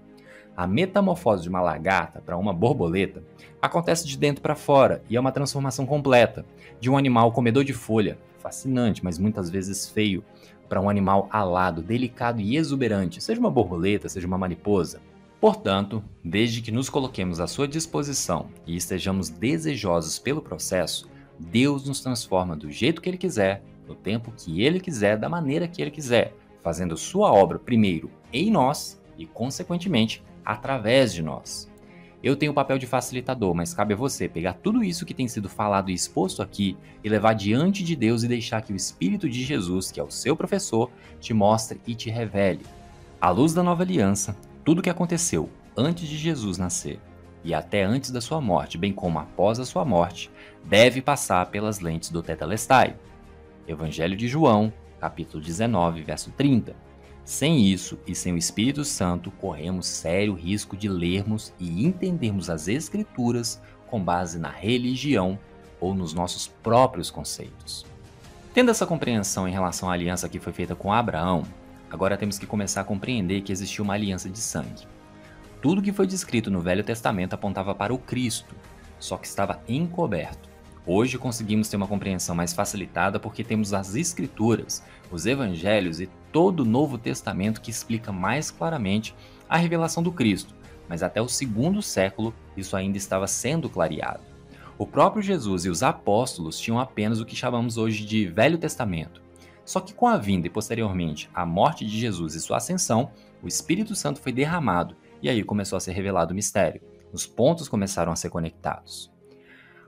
A 0.61 0.67
metamorfose 0.67 1.43
de 1.43 1.49
uma 1.49 1.63
lagarta 1.63 2.21
para 2.21 2.37
uma 2.37 2.53
borboleta 2.53 3.25
acontece 3.63 4.07
de 4.07 4.19
dentro 4.19 4.43
para 4.43 4.55
fora 4.55 5.03
e 5.09 5.17
é 5.17 5.21
uma 5.21 5.33
transformação 5.33 5.87
completa 5.87 6.45
de 6.79 6.91
um 6.91 6.99
animal 6.99 7.33
comedor 7.33 7.65
de 7.65 7.73
folha, 7.73 8.19
fascinante, 8.39 9.03
mas 9.03 9.19
muitas 9.19 9.49
vezes 9.49 9.89
feio, 9.89 10.23
para 10.69 10.79
um 10.79 10.91
animal 10.91 11.31
alado, 11.33 11.81
delicado 11.81 12.43
e 12.43 12.59
exuberante, 12.59 13.23
seja 13.23 13.41
uma 13.41 13.51
borboleta, 13.51 14.07
seja 14.07 14.27
uma 14.27 14.37
mariposa. 14.37 15.01
Portanto, 15.41 16.05
desde 16.23 16.61
que 16.61 16.71
nos 16.71 16.91
coloquemos 16.91 17.41
à 17.41 17.47
sua 17.47 17.67
disposição 17.67 18.49
e 18.67 18.77
estejamos 18.77 19.31
desejosos 19.31 20.19
pelo 20.19 20.43
processo, 20.43 21.09
Deus 21.39 21.89
nos 21.89 22.03
transforma 22.03 22.55
do 22.55 22.71
jeito 22.71 23.01
que 23.01 23.09
Ele 23.09 23.17
quiser, 23.17 23.63
no 23.89 23.95
tempo 23.95 24.31
que 24.37 24.63
Ele 24.63 24.79
quiser, 24.79 25.17
da 25.17 25.27
maneira 25.27 25.67
que 25.67 25.81
Ele 25.81 25.91
quiser, 25.91 26.35
fazendo 26.63 26.99
sua 26.99 27.33
obra 27.33 27.59
primeiro 27.59 28.11
em 28.31 28.51
nós 28.51 29.01
e, 29.17 29.25
consequentemente, 29.25 30.23
através 30.51 31.13
de 31.13 31.23
nós. 31.23 31.71
Eu 32.23 32.37
tenho 32.37 32.53
o 32.53 32.55
papel 32.55 32.77
de 32.77 32.87
facilitador, 32.87 33.55
mas 33.55 33.73
cabe 33.73 33.95
a 33.95 33.97
você 33.97 34.29
pegar 34.29 34.55
tudo 34.55 34.85
isso 34.85 35.07
que 35.07 35.15
tem 35.15 35.29
sido 35.29 35.49
falado 35.49 35.91
e 35.91 35.95
exposto 35.95 36.43
aqui 36.43 36.77
e 37.03 37.09
levar 37.09 37.35
diante 37.35 37.85
de 37.85 37.95
Deus 37.95 38.23
e 38.23 38.29
deixar 38.29 38.61
que 38.61 38.73
o 38.73 38.77
Espírito 38.77 39.29
de 39.29 39.43
Jesus, 39.43 39.91
que 39.91 40.01
é 40.01 40.03
o 40.03 40.11
seu 40.11 40.37
professor, 40.37 40.91
te 41.21 41.33
mostre 41.33 41.81
e 41.87 41.95
te 41.95 42.11
revele. 42.11 42.67
À 43.21 43.31
luz 43.31 43.55
da 43.55 43.63
nova 43.63 43.85
aliança, 43.85 44.37
tudo 44.65 44.81
o 44.81 44.83
que 44.83 44.91
aconteceu 44.91 45.49
antes 45.77 46.07
de 46.09 46.19
Jesus 46.19 46.59
nascer 46.59 47.01
e 47.45 47.55
até 47.55 47.85
antes 47.85 48.11
da 48.11 48.21
sua 48.21 48.41
morte, 48.41 48.77
bem 48.77 48.93
como 48.93 49.19
após 49.19 49.59
a 49.61 49.65
sua 49.65 49.85
morte, 49.85 50.31
deve 50.65 51.01
passar 51.01 51.47
pelas 51.47 51.81
lentes 51.81 52.11
do 52.11 52.23
Tetelestai. 52.23 52.97
Evangelho 53.67 54.17
de 54.17 54.29
João, 54.29 54.71
capítulo 54.99 55.43
19, 55.43 56.03
verso 56.03 56.31
30. 56.33 56.90
Sem 57.25 57.65
isso 57.67 57.99
e 58.07 58.15
sem 58.15 58.33
o 58.33 58.39
Espírito 58.39 58.85
Santo, 58.85 59.31
corremos 59.31 59.87
sério 59.87 60.35
risco 60.35 60.77
de 60.77 60.89
lermos 60.89 61.53
e 61.59 61.85
entendermos 61.87 62.51
as 62.51 62.67
Escrituras 62.69 63.61
com 63.87 64.03
base 64.03 64.39
na 64.39 64.51
religião 64.51 65.39
ou 65.81 65.95
nos 65.95 66.13
nossos 66.13 66.47
próprios 66.47 67.11
conceitos. 67.11 67.87
Tendo 68.53 68.71
essa 68.71 68.87
compreensão 68.87 69.47
em 69.47 69.53
relação 69.53 69.89
à 69.89 69.93
aliança 69.93 70.29
que 70.29 70.41
foi 70.41 70.53
feita 70.53 70.75
com 70.75 70.93
Abraão, 70.93 71.45
agora 71.91 72.17
temos 72.17 72.39
que 72.39 72.47
começar 72.47 72.81
a 72.81 72.85
compreender 72.85 73.43
que 73.43 73.53
existiu 73.53 73.85
uma 73.85 73.95
aliança 73.95 74.29
de 74.29 74.39
sangue. 74.39 74.87
Tudo 75.63 75.83
que 75.83 75.93
foi 75.93 76.07
descrito 76.07 76.51
no 76.51 76.61
Velho 76.61 76.83
Testamento 76.83 77.35
apontava 77.35 77.75
para 77.75 77.95
o 77.95 77.99
Cristo, 77.99 78.55
só 78.99 79.17
que 79.17 79.27
estava 79.27 79.61
encoberto. 79.69 80.49
Hoje 80.87 81.19
conseguimos 81.19 81.69
ter 81.69 81.77
uma 81.77 81.87
compreensão 81.87 82.35
mais 82.35 82.53
facilitada 82.53 83.21
porque 83.21 83.45
temos 83.45 83.73
as 83.73 83.95
Escrituras, 83.95 84.83
os 85.11 85.27
Evangelhos 85.27 86.01
e 86.01 86.09
todo 86.33 86.61
o 86.61 86.67
Novo 86.67 86.99
Testamento 86.99 87.61
que 87.61 87.71
explica 87.71 88.13
mais 88.13 88.51
claramente 88.51 89.15
a 89.49 89.57
revelação 89.57 90.03
do 90.03 90.13
Cristo, 90.13 90.55
mas 90.89 91.03
até 91.03 91.21
o 91.21 91.29
segundo 91.29 91.83
século 91.83 92.35
isso 92.57 92.77
ainda 92.77 92.97
estava 92.97 93.27
sendo 93.27 93.69
clareado. 93.69 94.21
O 94.79 94.87
próprio 94.87 95.23
Jesus 95.23 95.65
e 95.65 95.69
os 95.69 95.83
apóstolos 95.83 96.59
tinham 96.59 96.79
apenas 96.79 97.21
o 97.21 97.27
que 97.27 97.37
chamamos 97.37 97.77
hoje 97.77 98.05
de 98.05 98.27
Velho 98.27 98.57
Testamento. 98.57 99.21
Só 99.65 99.79
que 99.79 99.93
com 99.93 100.07
a 100.07 100.17
vinda 100.17 100.47
e 100.47 100.51
posteriormente 100.51 101.29
a 101.35 101.45
morte 101.45 101.85
de 101.85 101.99
Jesus 101.99 102.35
e 102.35 102.41
sua 102.41 102.57
ascensão, 102.57 103.11
o 103.43 103.47
Espírito 103.47 103.95
Santo 103.95 104.21
foi 104.21 104.33
derramado 104.33 104.97
e 105.23 105.29
aí 105.29 105.45
começou 105.45 105.77
a 105.77 105.81
ser 105.81 105.93
revelado 105.93 106.33
o 106.33 106.35
mistério. 106.35 106.81
Os 107.13 107.27
pontos 107.27 107.69
começaram 107.69 108.11
a 108.11 108.17
ser 108.17 108.31
conectados. 108.31 109.13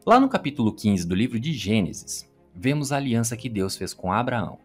Lá 0.04 0.20
no 0.20 0.28
capítulo 0.28 0.72
15 0.72 1.06
do 1.06 1.14
livro 1.14 1.40
de 1.40 1.52
Gênesis, 1.52 2.30
vemos 2.54 2.92
a 2.92 2.96
aliança 2.96 3.36
que 3.36 3.48
Deus 3.48 3.76
fez 3.76 3.94
com 3.94 4.12
Abraão. 4.12 4.58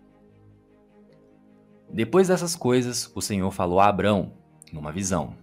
Depois 1.90 2.28
dessas 2.28 2.56
coisas, 2.56 3.12
o 3.16 3.22
Senhor 3.22 3.50
falou 3.52 3.80
a 3.80 3.88
Abrão, 3.88 4.34
numa 4.72 4.92
visão: 4.92 5.34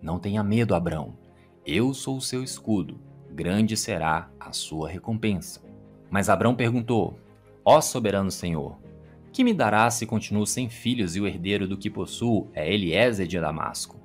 Não 0.00 0.18
tenha 0.18 0.42
medo, 0.42 0.74
Abrão. 0.74 1.16
Eu 1.64 1.94
sou 1.94 2.16
o 2.16 2.20
seu 2.20 2.42
escudo. 2.42 3.00
Grande 3.30 3.76
será 3.76 4.28
a 4.38 4.52
sua 4.52 4.88
recompensa. 4.88 5.62
Mas 6.10 6.28
Abrão 6.28 6.54
perguntou: 6.54 7.18
Ó 7.64 7.80
soberano 7.80 8.30
Senhor, 8.30 8.78
que 9.32 9.44
me 9.44 9.54
dará 9.54 9.88
se 9.90 10.04
continuo 10.04 10.46
sem 10.46 10.68
filhos 10.68 11.16
e 11.16 11.20
o 11.20 11.26
herdeiro 11.26 11.66
do 11.66 11.78
que 11.78 11.88
possuo 11.88 12.50
é 12.52 12.70
Eliezer 12.70 13.26
de 13.26 13.40
Damasco? 13.40 13.96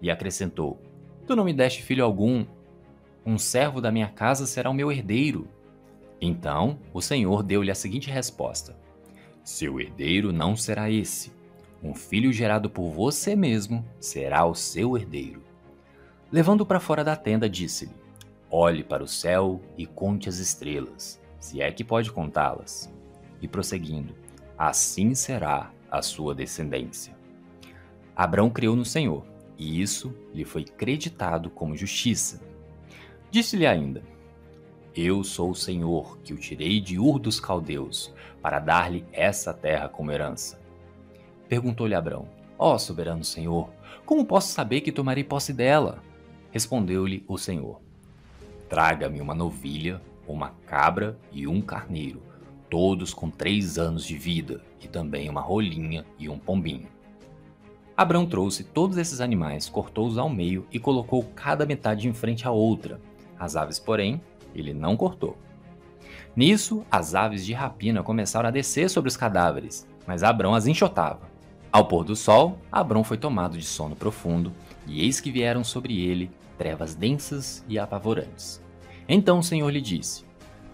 E 0.00 0.10
acrescentou: 0.10 0.80
Tu 1.26 1.36
não 1.36 1.44
me 1.44 1.52
deste 1.52 1.82
filho 1.82 2.04
algum. 2.04 2.44
Um 3.24 3.36
servo 3.36 3.80
da 3.80 3.92
minha 3.92 4.08
casa 4.08 4.46
será 4.46 4.70
o 4.70 4.74
meu 4.74 4.90
herdeiro. 4.90 5.46
Então 6.20 6.78
o 6.92 7.02
Senhor 7.02 7.42
deu-lhe 7.42 7.70
a 7.70 7.74
seguinte 7.74 8.10
resposta: 8.10 8.76
Seu 9.44 9.80
herdeiro 9.80 10.32
não 10.32 10.56
será 10.56 10.90
esse. 10.90 11.32
Um 11.82 11.94
filho 11.94 12.32
gerado 12.32 12.68
por 12.68 12.90
você 12.90 13.34
mesmo 13.34 13.84
será 13.98 14.44
o 14.44 14.54
seu 14.54 14.96
herdeiro. 14.96 15.42
Levando-o 16.30 16.66
para 16.66 16.78
fora 16.78 17.02
da 17.02 17.16
tenda, 17.16 17.48
disse-lhe: 17.48 17.94
Olhe 18.50 18.84
para 18.84 19.02
o 19.02 19.08
céu 19.08 19.60
e 19.76 19.86
conte 19.86 20.28
as 20.28 20.38
estrelas, 20.38 21.20
se 21.38 21.60
é 21.60 21.72
que 21.72 21.82
pode 21.82 22.12
contá-las. 22.12 22.92
E 23.40 23.48
prosseguindo: 23.48 24.14
Assim 24.56 25.14
será 25.14 25.72
a 25.90 26.02
sua 26.02 26.34
descendência. 26.34 27.16
Abrão 28.14 28.50
creu 28.50 28.76
no 28.76 28.84
Senhor 28.84 29.24
e 29.60 29.82
isso 29.82 30.14
lhe 30.32 30.44
foi 30.44 30.64
creditado 30.64 31.50
como 31.50 31.76
justiça. 31.76 32.40
Disse-lhe 33.30 33.66
ainda: 33.66 34.02
Eu 34.94 35.22
sou 35.22 35.50
o 35.50 35.54
Senhor 35.54 36.18
que 36.18 36.34
o 36.34 36.36
tirei 36.36 36.80
de 36.80 36.98
Ur 36.98 37.20
dos 37.20 37.38
Caldeus 37.38 38.12
para 38.42 38.58
dar-lhe 38.58 39.04
essa 39.12 39.54
terra 39.54 39.88
como 39.88 40.10
herança. 40.10 40.60
Perguntou-lhe 41.48 41.94
Abrão: 41.94 42.28
Ó 42.58 42.74
oh, 42.74 42.78
soberano 42.78 43.22
Senhor, 43.22 43.70
como 44.04 44.26
posso 44.26 44.52
saber 44.52 44.80
que 44.80 44.90
tomarei 44.90 45.22
posse 45.22 45.52
dela? 45.52 46.02
Respondeu-lhe 46.50 47.24
o 47.28 47.38
Senhor: 47.38 47.80
Traga-me 48.68 49.20
uma 49.20 49.34
novilha, 49.34 50.02
uma 50.26 50.50
cabra 50.66 51.16
e 51.30 51.46
um 51.46 51.60
carneiro, 51.60 52.20
todos 52.68 53.14
com 53.14 53.30
três 53.30 53.78
anos 53.78 54.04
de 54.04 54.18
vida, 54.18 54.60
e 54.80 54.88
também 54.88 55.30
uma 55.30 55.40
rolinha 55.40 56.04
e 56.18 56.28
um 56.28 56.38
pombinho. 56.38 56.88
Abrão 57.96 58.26
trouxe 58.26 58.64
todos 58.64 58.96
esses 58.96 59.20
animais, 59.20 59.68
cortou-os 59.68 60.18
ao 60.18 60.28
meio 60.28 60.66
e 60.72 60.80
colocou 60.80 61.22
cada 61.36 61.64
metade 61.64 62.08
em 62.08 62.12
frente 62.12 62.48
à 62.48 62.50
outra. 62.50 63.00
As 63.38 63.56
aves, 63.56 63.78
porém, 63.78 64.20
ele 64.54 64.72
não 64.72 64.96
cortou. 64.96 65.36
Nisso, 66.34 66.84
as 66.90 67.14
aves 67.14 67.44
de 67.44 67.52
rapina 67.52 68.02
começaram 68.02 68.48
a 68.48 68.52
descer 68.52 68.88
sobre 68.88 69.08
os 69.08 69.16
cadáveres, 69.16 69.86
mas 70.06 70.22
Abrão 70.22 70.54
as 70.54 70.66
enxotava. 70.66 71.28
Ao 71.72 71.86
pôr 71.86 72.04
do 72.04 72.16
sol, 72.16 72.58
Abrão 72.70 73.04
foi 73.04 73.16
tomado 73.16 73.58
de 73.58 73.64
sono 73.64 73.94
profundo, 73.94 74.52
e 74.86 75.04
eis 75.04 75.20
que 75.20 75.30
vieram 75.30 75.62
sobre 75.62 76.00
ele 76.00 76.30
trevas 76.56 76.94
densas 76.94 77.64
e 77.68 77.78
apavorantes. 77.78 78.62
Então 79.08 79.38
o 79.38 79.42
Senhor 79.42 79.68
lhe 79.70 79.80
disse: 79.80 80.24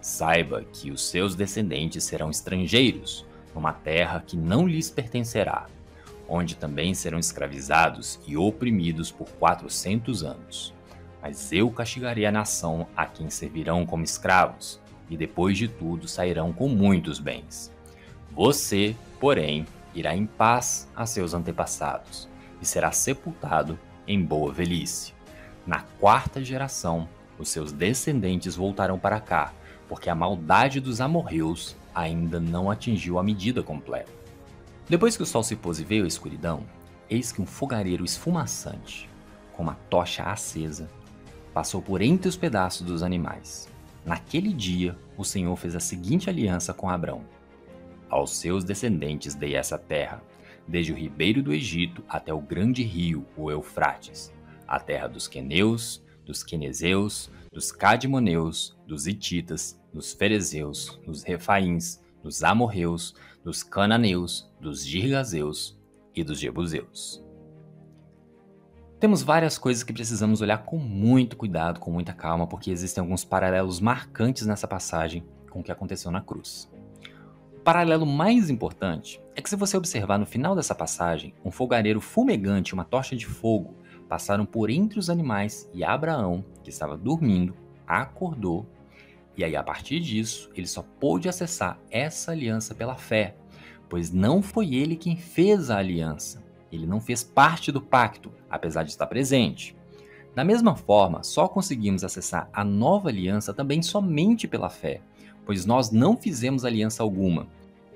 Saiba 0.01 0.63
que 0.73 0.91
os 0.91 1.07
seus 1.09 1.35
descendentes 1.35 2.05
serão 2.05 2.31
estrangeiros, 2.31 3.27
numa 3.55 3.73
terra 3.73 4.23
que 4.27 4.37
não 4.37 4.67
lhes 4.67 4.91
pertencerá 4.91 5.67
onde 6.29 6.57
também 6.57 6.95
serão 6.95 7.19
escravizados 7.19 8.19
e 8.27 8.37
oprimidos 8.37 9.11
por 9.11 9.29
quatrocentos 9.39 10.23
anos. 10.23 10.75
Mas 11.29 11.53
eu 11.53 11.69
castigarei 11.73 12.25
a 12.25 12.31
nação 12.31 12.87
a 12.97 13.05
quem 13.05 13.29
servirão 13.31 13.85
como 13.85 14.05
escravos, 14.05 14.81
e 15.11 15.17
depois 15.17 15.59
de 15.59 15.67
tudo 15.67 16.07
sairão 16.07 16.53
com 16.53 16.69
muitos 16.69 17.19
bens. 17.19 17.73
Você, 18.31 18.95
porém, 19.19 19.67
irá 19.93 20.15
em 20.15 20.25
paz 20.25 20.89
a 20.95 21.05
seus 21.05 21.35
antepassados, 21.35 22.29
e 22.63 22.65
será 22.65 22.93
sepultado 22.93 23.77
em 24.07 24.23
boa 24.23 24.53
velhice. 24.53 25.15
Na 25.67 25.81
quarta 25.99 26.45
geração, 26.45 27.09
os 27.41 27.49
seus 27.49 27.73
descendentes 27.73 28.55
voltarão 28.55 28.97
para 28.97 29.19
cá, 29.19 29.53
porque 29.89 30.09
a 30.09 30.15
maldade 30.15 30.79
dos 30.79 31.01
amorreus 31.01 31.75
ainda 31.93 32.39
não 32.39 32.71
atingiu 32.71 33.19
a 33.19 33.23
medida 33.25 33.65
completa. 33.65 34.13
Depois 34.89 35.17
que 35.17 35.25
o 35.25 35.27
sol 35.27 35.43
se 35.43 35.57
pôs 35.57 35.81
e 35.81 35.85
veio 35.85 36.05
a 36.05 36.09
escuridão, 36.09 36.63
eis 37.11 37.33
que 37.33 37.43
um 37.43 37.47
fogareiro 37.47 38.05
esfumaçante, 38.05 39.11
com 39.53 39.65
uma 39.65 39.75
tocha 39.91 40.23
acesa, 40.23 40.89
passou 41.57 41.81
por 41.81 42.03
entre 42.03 42.29
os 42.29 42.37
pedaços 42.37 42.87
dos 42.87 43.03
animais. 43.03 43.67
Naquele 44.05 44.53
dia, 44.53 44.95
o 45.17 45.25
Senhor 45.25 45.57
fez 45.57 45.75
a 45.75 45.81
seguinte 45.81 46.29
aliança 46.29 46.75
com 46.75 46.91
Abrão: 46.91 47.25
Aos 48.11 48.37
seus 48.37 48.63
descendentes 48.63 49.35
dei 49.35 49.57
essa 49.57 49.79
terra, 49.79 50.23
desde 50.69 50.93
o 50.93 50.95
ribeiro 50.95 51.43
do 51.43 51.55
Egito 51.55 52.05
até 52.11 52.31
o 52.31 52.43
grande 52.43 52.83
rio, 52.83 53.25
o 53.35 53.51
Eufrates, 53.51 54.31
a 54.69 54.79
terra 54.79 55.09
dos 55.09 55.27
queneus, 55.27 56.05
dos 56.27 56.43
quenezeus, 56.43 57.31
dos 57.51 57.73
cadmoneus, 57.73 58.77
dos 58.87 59.07
hititas, 59.07 59.81
dos 59.95 60.13
ferezeus, 60.13 61.01
dos 61.07 61.23
refaíns, 61.23 62.03
dos 62.23 62.45
amorreus, 62.45 63.15
dos 63.43 63.63
cananeus, 63.63 64.47
dos 64.61 64.85
girgazeus 64.85 65.75
e 66.15 66.23
dos 66.23 66.39
jebuseus. 66.39 67.26
Temos 69.07 69.23
várias 69.23 69.57
coisas 69.57 69.85
que 69.85 69.93
precisamos 69.93 70.41
olhar 70.41 70.65
com 70.65 70.79
muito 70.79 71.37
cuidado, 71.37 71.79
com 71.79 71.93
muita 71.93 72.13
calma, 72.13 72.45
porque 72.45 72.73
existem 72.73 73.01
alguns 73.01 73.25
paralelos 73.25 73.79
marcantes 73.79 74.45
nessa 74.49 74.67
passagem 74.67 75.23
com 75.49 75.61
o 75.61 75.63
que 75.63 75.71
aconteceu 75.71 76.11
na 76.11 76.21
cruz. 76.21 76.69
O 77.57 77.61
paralelo 77.61 78.05
mais 78.05 78.51
importante 78.51 79.23
é 79.37 79.41
que, 79.41 79.49
se 79.49 79.55
você 79.55 79.77
observar 79.77 80.19
no 80.19 80.27
final 80.27 80.57
dessa 80.57 80.75
passagem, 80.75 81.33
um 81.45 81.53
fogareiro 81.53 82.01
fumegante 82.01 82.71
e 82.71 82.75
uma 82.75 82.85
tocha 82.85 83.15
de 83.15 83.27
fogo 83.27 83.77
passaram 84.09 84.45
por 84.45 84.71
entre 84.71 84.99
os 84.99 85.09
animais 85.09 85.71
e 85.73 85.85
Abraão, 85.85 86.45
que 86.65 86.71
estava 86.71 86.97
dormindo, 86.97 87.55
acordou 87.87 88.67
e 89.37 89.45
aí, 89.45 89.55
a 89.55 89.63
partir 89.63 90.01
disso, 90.01 90.51
ele 90.57 90.67
só 90.67 90.85
pôde 90.99 91.29
acessar 91.29 91.79
essa 91.93 92.33
aliança 92.33 92.75
pela 92.75 92.97
fé, 92.97 93.37
pois 93.89 94.11
não 94.11 94.43
foi 94.43 94.75
ele 94.75 94.97
quem 94.97 95.17
fez 95.17 95.71
a 95.71 95.79
aliança, 95.79 96.45
Ele 96.71 96.87
não 96.87 97.01
fez 97.01 97.23
parte 97.23 97.71
do 97.71 97.81
pacto, 97.81 98.33
apesar 98.51 98.83
de 98.83 98.91
estar 98.91 99.07
presente. 99.07 99.77
Da 100.35 100.45
mesma 100.45 100.77
forma, 100.77 101.23
só 101.23 101.49
conseguimos 101.49 102.05
acessar 102.05 102.49
a 102.53 102.63
nova 102.63 103.09
aliança 103.09 103.55
também 103.55 103.81
somente 103.81 104.47
pela 104.47 104.69
fé, 104.69 105.01
pois 105.47 105.65
nós 105.65 105.91
não 105.91 106.17
fizemos 106.17 106.65
aliança 106.65 107.03
alguma. 107.03 107.47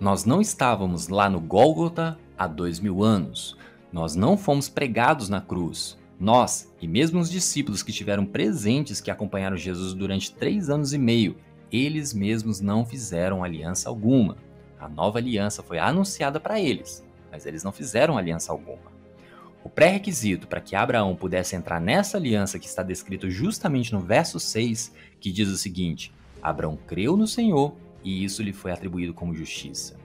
Nós 0.00 0.24
não 0.24 0.40
estávamos 0.40 1.08
lá 1.08 1.28
no 1.28 1.40
Gólgota 1.40 2.18
há 2.38 2.46
dois 2.46 2.80
mil 2.80 3.02
anos. 3.02 3.58
Nós 3.92 4.14
não 4.16 4.38
fomos 4.38 4.68
pregados 4.68 5.28
na 5.28 5.40
cruz. 5.40 5.98
Nós, 6.18 6.72
e 6.80 6.88
mesmo 6.88 7.20
os 7.20 7.30
discípulos 7.30 7.82
que 7.82 7.90
estiveram 7.90 8.24
presentes 8.24 9.00
que 9.00 9.10
acompanharam 9.10 9.56
Jesus 9.56 9.92
durante 9.92 10.32
três 10.32 10.70
anos 10.70 10.94
e 10.94 10.98
meio, 10.98 11.36
eles 11.72 12.14
mesmos 12.14 12.60
não 12.60 12.84
fizeram 12.84 13.44
aliança 13.44 13.88
alguma. 13.88 14.36
A 14.78 14.88
nova 14.88 15.18
aliança 15.18 15.62
foi 15.62 15.78
anunciada 15.78 16.40
para 16.40 16.58
eles, 16.58 17.04
mas 17.30 17.46
eles 17.46 17.62
não 17.62 17.72
fizeram 17.72 18.18
aliança 18.18 18.52
alguma. 18.52 18.90
O 19.62 19.68
pré-requisito 19.68 20.48
para 20.48 20.60
que 20.60 20.74
Abraão 20.74 21.14
pudesse 21.14 21.54
entrar 21.54 21.80
nessa 21.80 22.16
aliança 22.16 22.58
que 22.58 22.66
está 22.66 22.82
descrito 22.82 23.30
justamente 23.30 23.92
no 23.92 24.00
verso 24.00 24.40
6, 24.40 24.92
que 25.20 25.30
diz 25.30 25.48
o 25.48 25.56
seguinte: 25.56 26.12
Abraão 26.42 26.78
creu 26.86 27.16
no 27.16 27.26
Senhor 27.26 27.74
e 28.02 28.24
isso 28.24 28.42
lhe 28.42 28.52
foi 28.52 28.72
atribuído 28.72 29.12
como 29.12 29.34
justiça. 29.34 29.96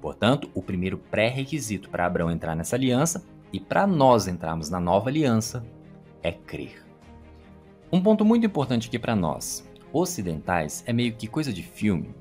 Portanto, 0.00 0.50
o 0.54 0.62
primeiro 0.62 0.98
pré-requisito 0.98 1.88
para 1.88 2.06
Abraão 2.06 2.30
entrar 2.30 2.56
nessa 2.56 2.76
aliança 2.76 3.24
e 3.52 3.60
para 3.60 3.86
nós 3.86 4.26
entrarmos 4.26 4.68
na 4.68 4.80
nova 4.80 5.08
aliança 5.08 5.64
é 6.22 6.32
crer. 6.32 6.84
Um 7.92 8.02
ponto 8.02 8.24
muito 8.24 8.44
importante 8.44 8.88
aqui 8.88 8.98
para 8.98 9.14
nós, 9.14 9.68
ocidentais, 9.92 10.82
é 10.86 10.92
meio 10.92 11.14
que 11.14 11.28
coisa 11.28 11.52
de 11.52 11.62
filme, 11.62 12.14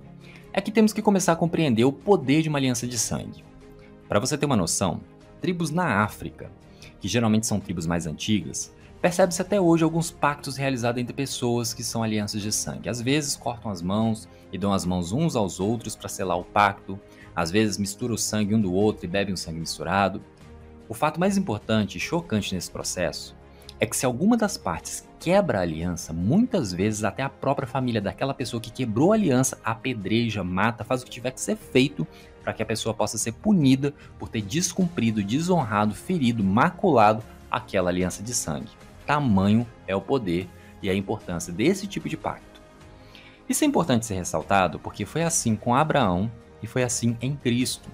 é 0.53 0.61
que 0.61 0.71
temos 0.71 0.93
que 0.93 1.01
começar 1.01 1.33
a 1.33 1.35
compreender 1.35 1.83
o 1.83 1.91
poder 1.91 2.41
de 2.41 2.49
uma 2.49 2.59
aliança 2.59 2.87
de 2.87 2.97
sangue. 2.97 3.43
Para 4.07 4.19
você 4.19 4.37
ter 4.37 4.45
uma 4.45 4.55
noção, 4.55 5.01
tribos 5.41 5.71
na 5.71 6.03
África, 6.03 6.51
que 6.99 7.07
geralmente 7.07 7.47
são 7.47 7.59
tribos 7.59 7.85
mais 7.85 8.05
antigas, 8.07 8.73
Percebe-se 9.05 9.39
até 9.39 9.61
hoje 9.61 9.83
alguns 9.83 10.09
pactos 10.09 10.57
realizados 10.57 10.99
entre 10.99 11.13
pessoas 11.13 11.75
que 11.75 11.83
são 11.83 12.01
alianças 12.01 12.41
de 12.41 12.51
sangue. 12.51 12.89
Às 12.89 12.99
vezes 12.99 13.35
cortam 13.35 13.69
as 13.69 13.79
mãos 13.79 14.27
e 14.51 14.57
dão 14.57 14.73
as 14.73 14.83
mãos 14.83 15.11
uns 15.11 15.35
aos 15.35 15.59
outros 15.59 15.95
para 15.95 16.09
selar 16.09 16.39
o 16.39 16.43
pacto, 16.43 16.99
às 17.35 17.51
vezes 17.51 17.77
misturam 17.77 18.15
o 18.15 18.17
sangue 18.17 18.55
um 18.55 18.59
do 18.59 18.73
outro 18.73 19.05
e 19.05 19.07
bebem 19.07 19.35
o 19.35 19.37
sangue 19.37 19.59
misturado. 19.59 20.23
O 20.89 20.95
fato 20.95 21.19
mais 21.19 21.37
importante 21.37 21.99
e 21.99 22.01
chocante 22.01 22.55
nesse 22.55 22.71
processo 22.71 23.35
é 23.79 23.85
que 23.85 23.95
se 23.95 24.07
alguma 24.07 24.35
das 24.35 24.57
partes 24.57 25.07
quebra 25.19 25.59
a 25.59 25.61
aliança, 25.61 26.11
muitas 26.11 26.73
vezes 26.73 27.03
até 27.03 27.21
a 27.21 27.29
própria 27.29 27.67
família 27.67 28.01
daquela 28.01 28.33
pessoa 28.33 28.59
que 28.59 28.71
quebrou 28.71 29.11
a 29.11 29.15
aliança 29.15 29.59
apedreja, 29.63 30.43
mata, 30.43 30.83
faz 30.83 31.03
o 31.03 31.05
que 31.05 31.11
tiver 31.11 31.29
que 31.29 31.41
ser 31.41 31.57
feito 31.57 32.07
para 32.45 32.53
que 32.53 32.61
a 32.61 32.65
pessoa 32.65 32.93
possa 32.93 33.17
ser 33.17 33.31
punida 33.31 33.91
por 34.19 34.29
ter 34.29 34.43
descumprido, 34.43 35.23
desonrado, 35.23 35.95
ferido, 35.95 36.43
maculado 36.43 37.23
aquela 37.49 37.89
aliança 37.89 38.21
de 38.21 38.35
sangue. 38.35 38.69
Tamanho 39.03 39.65
é 39.87 39.95
o 39.95 40.01
poder 40.01 40.47
e 40.79 40.87
a 40.87 40.93
importância 40.93 41.51
desse 41.51 41.87
tipo 41.87 42.07
de 42.07 42.15
pacto. 42.15 42.61
Isso 43.49 43.63
é 43.63 43.67
importante 43.67 44.05
ser 44.05 44.13
ressaltado 44.13 44.77
porque 44.77 45.05
foi 45.05 45.23
assim 45.23 45.55
com 45.55 45.73
Abraão 45.73 46.31
e 46.61 46.67
foi 46.67 46.83
assim 46.83 47.17
em 47.19 47.35
Cristo. 47.35 47.89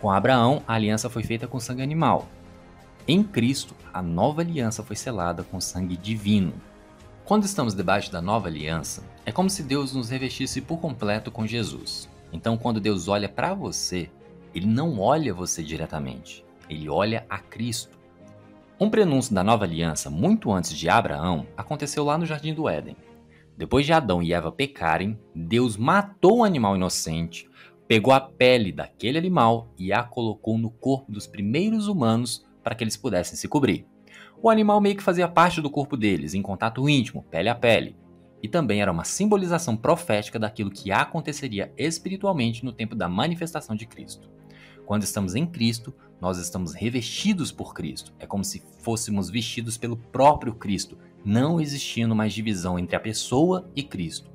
Com 0.00 0.10
Abraão, 0.10 0.62
a 0.66 0.74
aliança 0.74 1.10
foi 1.10 1.22
feita 1.22 1.46
com 1.46 1.60
sangue 1.60 1.82
animal. 1.82 2.26
Em 3.06 3.22
Cristo, 3.22 3.74
a 3.92 4.00
nova 4.00 4.40
aliança 4.40 4.82
foi 4.82 4.96
selada 4.96 5.42
com 5.42 5.60
sangue 5.60 5.94
divino. 5.94 6.54
Quando 7.26 7.44
estamos 7.44 7.74
debaixo 7.74 8.10
da 8.10 8.22
nova 8.22 8.48
aliança, 8.48 9.02
é 9.26 9.32
como 9.32 9.50
se 9.50 9.62
Deus 9.62 9.92
nos 9.92 10.08
revestisse 10.08 10.62
por 10.62 10.78
completo 10.78 11.30
com 11.30 11.46
Jesus. 11.46 12.08
Então, 12.34 12.56
quando 12.56 12.80
Deus 12.80 13.06
olha 13.06 13.28
para 13.28 13.54
você, 13.54 14.10
ele 14.52 14.66
não 14.66 14.98
olha 14.98 15.32
você 15.32 15.62
diretamente, 15.62 16.44
ele 16.68 16.88
olha 16.88 17.24
a 17.30 17.38
Cristo. 17.38 17.96
Um 18.78 18.90
prenúncio 18.90 19.32
da 19.32 19.44
nova 19.44 19.64
aliança, 19.64 20.10
muito 20.10 20.52
antes 20.52 20.76
de 20.76 20.88
Abraão, 20.88 21.46
aconteceu 21.56 22.04
lá 22.04 22.18
no 22.18 22.26
Jardim 22.26 22.52
do 22.52 22.68
Éden. 22.68 22.96
Depois 23.56 23.86
de 23.86 23.92
Adão 23.92 24.20
e 24.20 24.32
Eva 24.32 24.50
pecarem, 24.50 25.16
Deus 25.32 25.76
matou 25.76 26.38
um 26.38 26.44
animal 26.44 26.74
inocente, 26.74 27.48
pegou 27.86 28.12
a 28.12 28.20
pele 28.20 28.72
daquele 28.72 29.16
animal 29.16 29.68
e 29.78 29.92
a 29.92 30.02
colocou 30.02 30.58
no 30.58 30.70
corpo 30.70 31.12
dos 31.12 31.28
primeiros 31.28 31.86
humanos 31.86 32.44
para 32.64 32.74
que 32.74 32.82
eles 32.82 32.96
pudessem 32.96 33.36
se 33.36 33.46
cobrir. 33.46 33.86
O 34.42 34.50
animal 34.50 34.80
meio 34.80 34.96
que 34.96 35.04
fazia 35.04 35.28
parte 35.28 35.60
do 35.60 35.70
corpo 35.70 35.96
deles, 35.96 36.34
em 36.34 36.42
contato 36.42 36.88
íntimo, 36.88 37.24
pele 37.30 37.48
a 37.48 37.54
pele, 37.54 37.96
e 38.44 38.48
também 38.48 38.82
era 38.82 38.92
uma 38.92 39.04
simbolização 39.04 39.74
profética 39.74 40.38
daquilo 40.38 40.70
que 40.70 40.92
aconteceria 40.92 41.72
espiritualmente 41.78 42.62
no 42.62 42.74
tempo 42.74 42.94
da 42.94 43.08
manifestação 43.08 43.74
de 43.74 43.86
Cristo. 43.86 44.28
Quando 44.84 45.02
estamos 45.02 45.34
em 45.34 45.46
Cristo, 45.46 45.94
nós 46.20 46.36
estamos 46.36 46.74
revestidos 46.74 47.50
por 47.50 47.72
Cristo. 47.72 48.12
É 48.18 48.26
como 48.26 48.44
se 48.44 48.62
fôssemos 48.80 49.30
vestidos 49.30 49.78
pelo 49.78 49.96
próprio 49.96 50.54
Cristo, 50.54 50.98
não 51.24 51.58
existindo 51.58 52.14
mais 52.14 52.34
divisão 52.34 52.78
entre 52.78 52.94
a 52.94 53.00
pessoa 53.00 53.66
e 53.74 53.82
Cristo. 53.82 54.30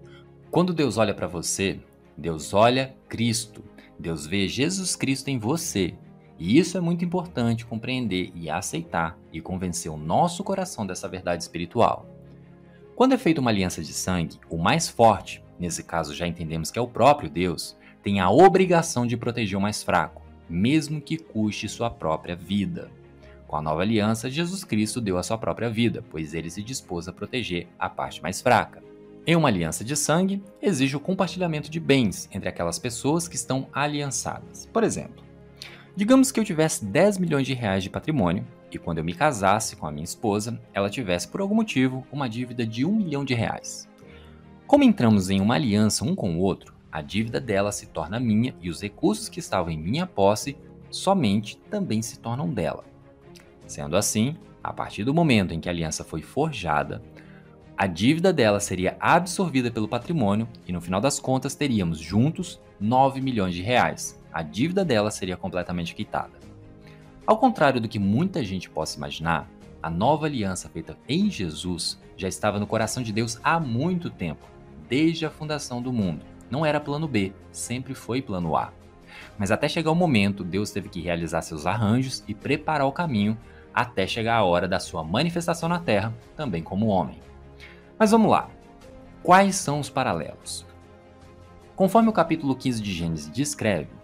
Quando 0.50 0.74
Deus 0.74 0.98
olha 0.98 1.14
para 1.14 1.28
você, 1.28 1.80
Deus 2.18 2.52
olha 2.52 2.96
Cristo. 3.08 3.64
Deus 4.00 4.26
vê 4.26 4.48
Jesus 4.48 4.96
Cristo 4.96 5.28
em 5.28 5.38
você. 5.38 5.94
E 6.40 6.58
isso 6.58 6.76
é 6.76 6.82
muito 6.82 7.06
importante 7.06 7.64
compreender 7.64 8.32
e 8.34 8.50
aceitar 8.50 9.20
e 9.32 9.40
convencer 9.40 9.92
o 9.92 9.98
nosso 9.98 10.44
coração 10.44 10.88
dessa 10.88 11.08
verdade 11.08 11.44
espiritual. 11.44 12.19
Quando 13.00 13.14
é 13.14 13.18
feita 13.18 13.40
uma 13.40 13.50
aliança 13.50 13.82
de 13.82 13.94
sangue, 13.94 14.38
o 14.50 14.58
mais 14.58 14.90
forte, 14.90 15.42
nesse 15.58 15.84
caso 15.84 16.14
já 16.14 16.28
entendemos 16.28 16.70
que 16.70 16.78
é 16.78 16.82
o 16.82 16.88
próprio 16.88 17.30
Deus, 17.30 17.78
tem 18.04 18.20
a 18.20 18.30
obrigação 18.30 19.08
de 19.08 19.16
proteger 19.16 19.58
o 19.58 19.62
mais 19.62 19.82
fraco 19.82 20.22
mesmo 20.50 21.00
que 21.00 21.18
custe 21.18 21.70
sua 21.70 21.90
própria 21.90 22.36
vida. 22.36 22.92
Com 23.48 23.56
a 23.56 23.62
nova 23.62 23.84
aliança, 23.84 24.30
Jesus 24.30 24.66
Cristo 24.66 25.00
deu 25.00 25.18
a 25.18 25.24
sua 25.24 25.38
própria 25.38 25.70
vida, 25.70 26.04
pois 26.12 26.34
ele 26.34 26.50
se 26.50 26.62
dispôs 26.62 27.08
a 27.08 27.14
proteger 27.14 27.70
a 27.80 27.88
parte 27.88 28.22
mais 28.22 28.42
fraca. 28.42 28.84
Em 29.26 29.34
uma 29.38 29.48
aliança 29.48 29.82
de 29.82 29.96
sangue, 29.96 30.44
exige 30.62 30.98
o 30.98 31.00
compartilhamento 31.00 31.72
de 31.72 31.80
bens 31.80 32.28
entre 32.34 32.50
aquelas 32.50 32.78
pessoas 32.80 33.30
que 33.30 33.38
estão 33.38 33.70
aliançadas. 33.72 34.66
Por 34.74 34.84
exemplo, 34.84 35.24
digamos 35.96 36.34
que 36.34 36.40
eu 36.42 36.44
tivesse 36.44 36.84
10 36.84 37.18
milhões 37.18 37.48
de 37.48 37.54
reais 37.54 37.82
de 37.82 37.90
patrimônio 37.90 38.46
e 38.72 38.78
quando 38.78 39.00
eu 39.00 39.04
me 39.04 39.14
casasse 39.14 39.76
com 39.76 39.88
a 39.88 39.92
minha 39.92 40.04
esposa, 40.04 40.60
ela 40.74 40.90
tivesse 40.90 41.28
por 41.28 41.42
algum 41.42 41.56
motivo 41.56 42.06
uma 42.12 42.30
dívida 42.30 42.66
de 42.66 42.86
1 42.86 42.92
milhão 42.92 43.26
de 43.26 43.34
reais. 43.34 43.90
Como 44.68 44.84
entramos 44.84 45.30
em 45.30 45.42
uma 45.42 45.56
aliança 45.56 46.06
um 46.06 46.16
com 46.16 46.36
o 46.36 46.40
outro, 46.40 46.74
a 46.92 47.02
dívida 47.02 47.40
dela 47.40 47.72
se 47.72 47.88
torna 47.88 48.20
minha 48.20 48.56
e 48.62 48.70
os 48.70 48.82
recursos 48.82 49.30
que 49.30 49.40
estavam 49.40 49.72
em 49.72 49.78
minha 49.78 50.06
posse 50.06 50.58
somente 50.90 51.58
também 51.70 52.02
se 52.02 52.20
tornam 52.20 52.50
dela. 52.50 52.84
Sendo 53.66 53.96
assim, 53.96 54.36
a 54.64 54.74
partir 54.74 55.04
do 55.04 55.14
momento 55.14 55.54
em 55.54 55.60
que 55.60 55.70
a 55.70 55.72
aliança 55.72 56.04
foi 56.04 56.22
forjada, 56.22 57.02
a 57.78 57.88
dívida 57.88 58.34
dela 58.34 58.60
seria 58.60 58.98
absorvida 59.00 59.72
pelo 59.72 59.88
patrimônio 59.88 60.48
e 60.68 60.72
no 60.74 60.82
final 60.82 61.00
das 61.00 61.20
contas 61.20 61.56
teríamos 61.56 61.98
juntos 61.98 62.60
9 62.80 63.22
milhões 63.22 63.56
de 63.56 63.62
reais. 63.62 64.22
A 64.34 64.44
dívida 64.44 64.84
dela 64.84 65.10
seria 65.10 65.38
completamente 65.38 65.96
quitada. 65.96 66.39
Ao 67.30 67.38
contrário 67.38 67.80
do 67.80 67.88
que 67.88 68.00
muita 68.00 68.44
gente 68.44 68.68
possa 68.72 68.98
imaginar, 68.98 69.48
a 69.84 69.88
nova 69.88 70.26
aliança 70.26 70.68
feita 70.68 70.98
em 71.08 71.30
Jesus 71.30 72.02
já 72.18 72.28
estava 72.28 72.58
no 72.58 72.66
coração 72.66 73.04
de 73.04 73.14
Deus 73.14 73.40
há 73.44 73.60
muito 73.60 74.10
tempo, 74.10 74.48
desde 74.90 75.28
a 75.28 75.30
fundação 75.30 75.80
do 75.80 75.94
mundo 75.94 76.26
não 76.50 76.66
era 76.66 76.80
plano 76.80 77.08
B, 77.08 77.32
sempre 77.52 77.94
foi 77.94 78.20
plano 78.20 78.58
A. 78.58 78.74
Mas 79.38 79.52
até 79.52 79.70
chegar 79.70 79.92
o 79.92 79.96
momento, 79.96 80.44
Deus 80.44 80.72
teve 80.72 80.90
que 80.90 81.02
realizar 81.02 81.44
seus 81.44 81.68
arranjos 81.68 82.24
e 82.28 82.34
preparar 82.34 82.88
o 82.88 82.92
caminho 82.92 83.38
até 83.72 84.08
chegar 84.08 84.38
a 84.38 84.44
hora 84.44 84.68
da 84.68 84.80
sua 84.80 85.04
manifestação 85.04 85.70
na 85.70 85.78
Terra, 85.78 86.12
também 86.36 86.64
como 86.64 86.88
homem. 86.88 87.22
Mas 87.96 88.10
vamos 88.10 88.32
lá. 88.32 88.50
Quais 89.22 89.56
são 89.56 89.80
os 89.80 89.88
paralelos? 89.88 90.66
Conforme 91.76 92.10
o 92.10 92.14
capítulo 92.14 92.56
15 92.56 92.82
de 92.82 92.92
Gênesis 92.92 93.32
descreve, 93.32 93.99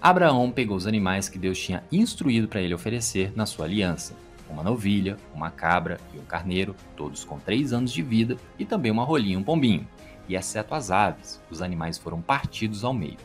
Abraão 0.00 0.50
pegou 0.50 0.76
os 0.76 0.86
animais 0.86 1.28
que 1.28 1.38
Deus 1.38 1.58
tinha 1.58 1.82
instruído 1.90 2.48
para 2.48 2.60
ele 2.60 2.74
oferecer 2.74 3.32
na 3.34 3.46
sua 3.46 3.64
aliança: 3.64 4.14
uma 4.48 4.62
novilha, 4.62 5.16
uma 5.34 5.50
cabra 5.50 5.98
e 6.14 6.18
um 6.18 6.24
carneiro, 6.24 6.74
todos 6.96 7.24
com 7.24 7.38
três 7.38 7.72
anos 7.72 7.92
de 7.92 8.02
vida, 8.02 8.36
e 8.58 8.64
também 8.64 8.92
uma 8.92 9.04
rolinha 9.04 9.34
e 9.34 9.36
um 9.36 9.42
pombinho 9.42 9.86
e 10.28 10.34
exceto 10.34 10.74
as 10.74 10.90
aves, 10.90 11.40
os 11.50 11.62
animais 11.62 11.98
foram 11.98 12.20
partidos 12.20 12.84
ao 12.84 12.92
meio. 12.92 13.16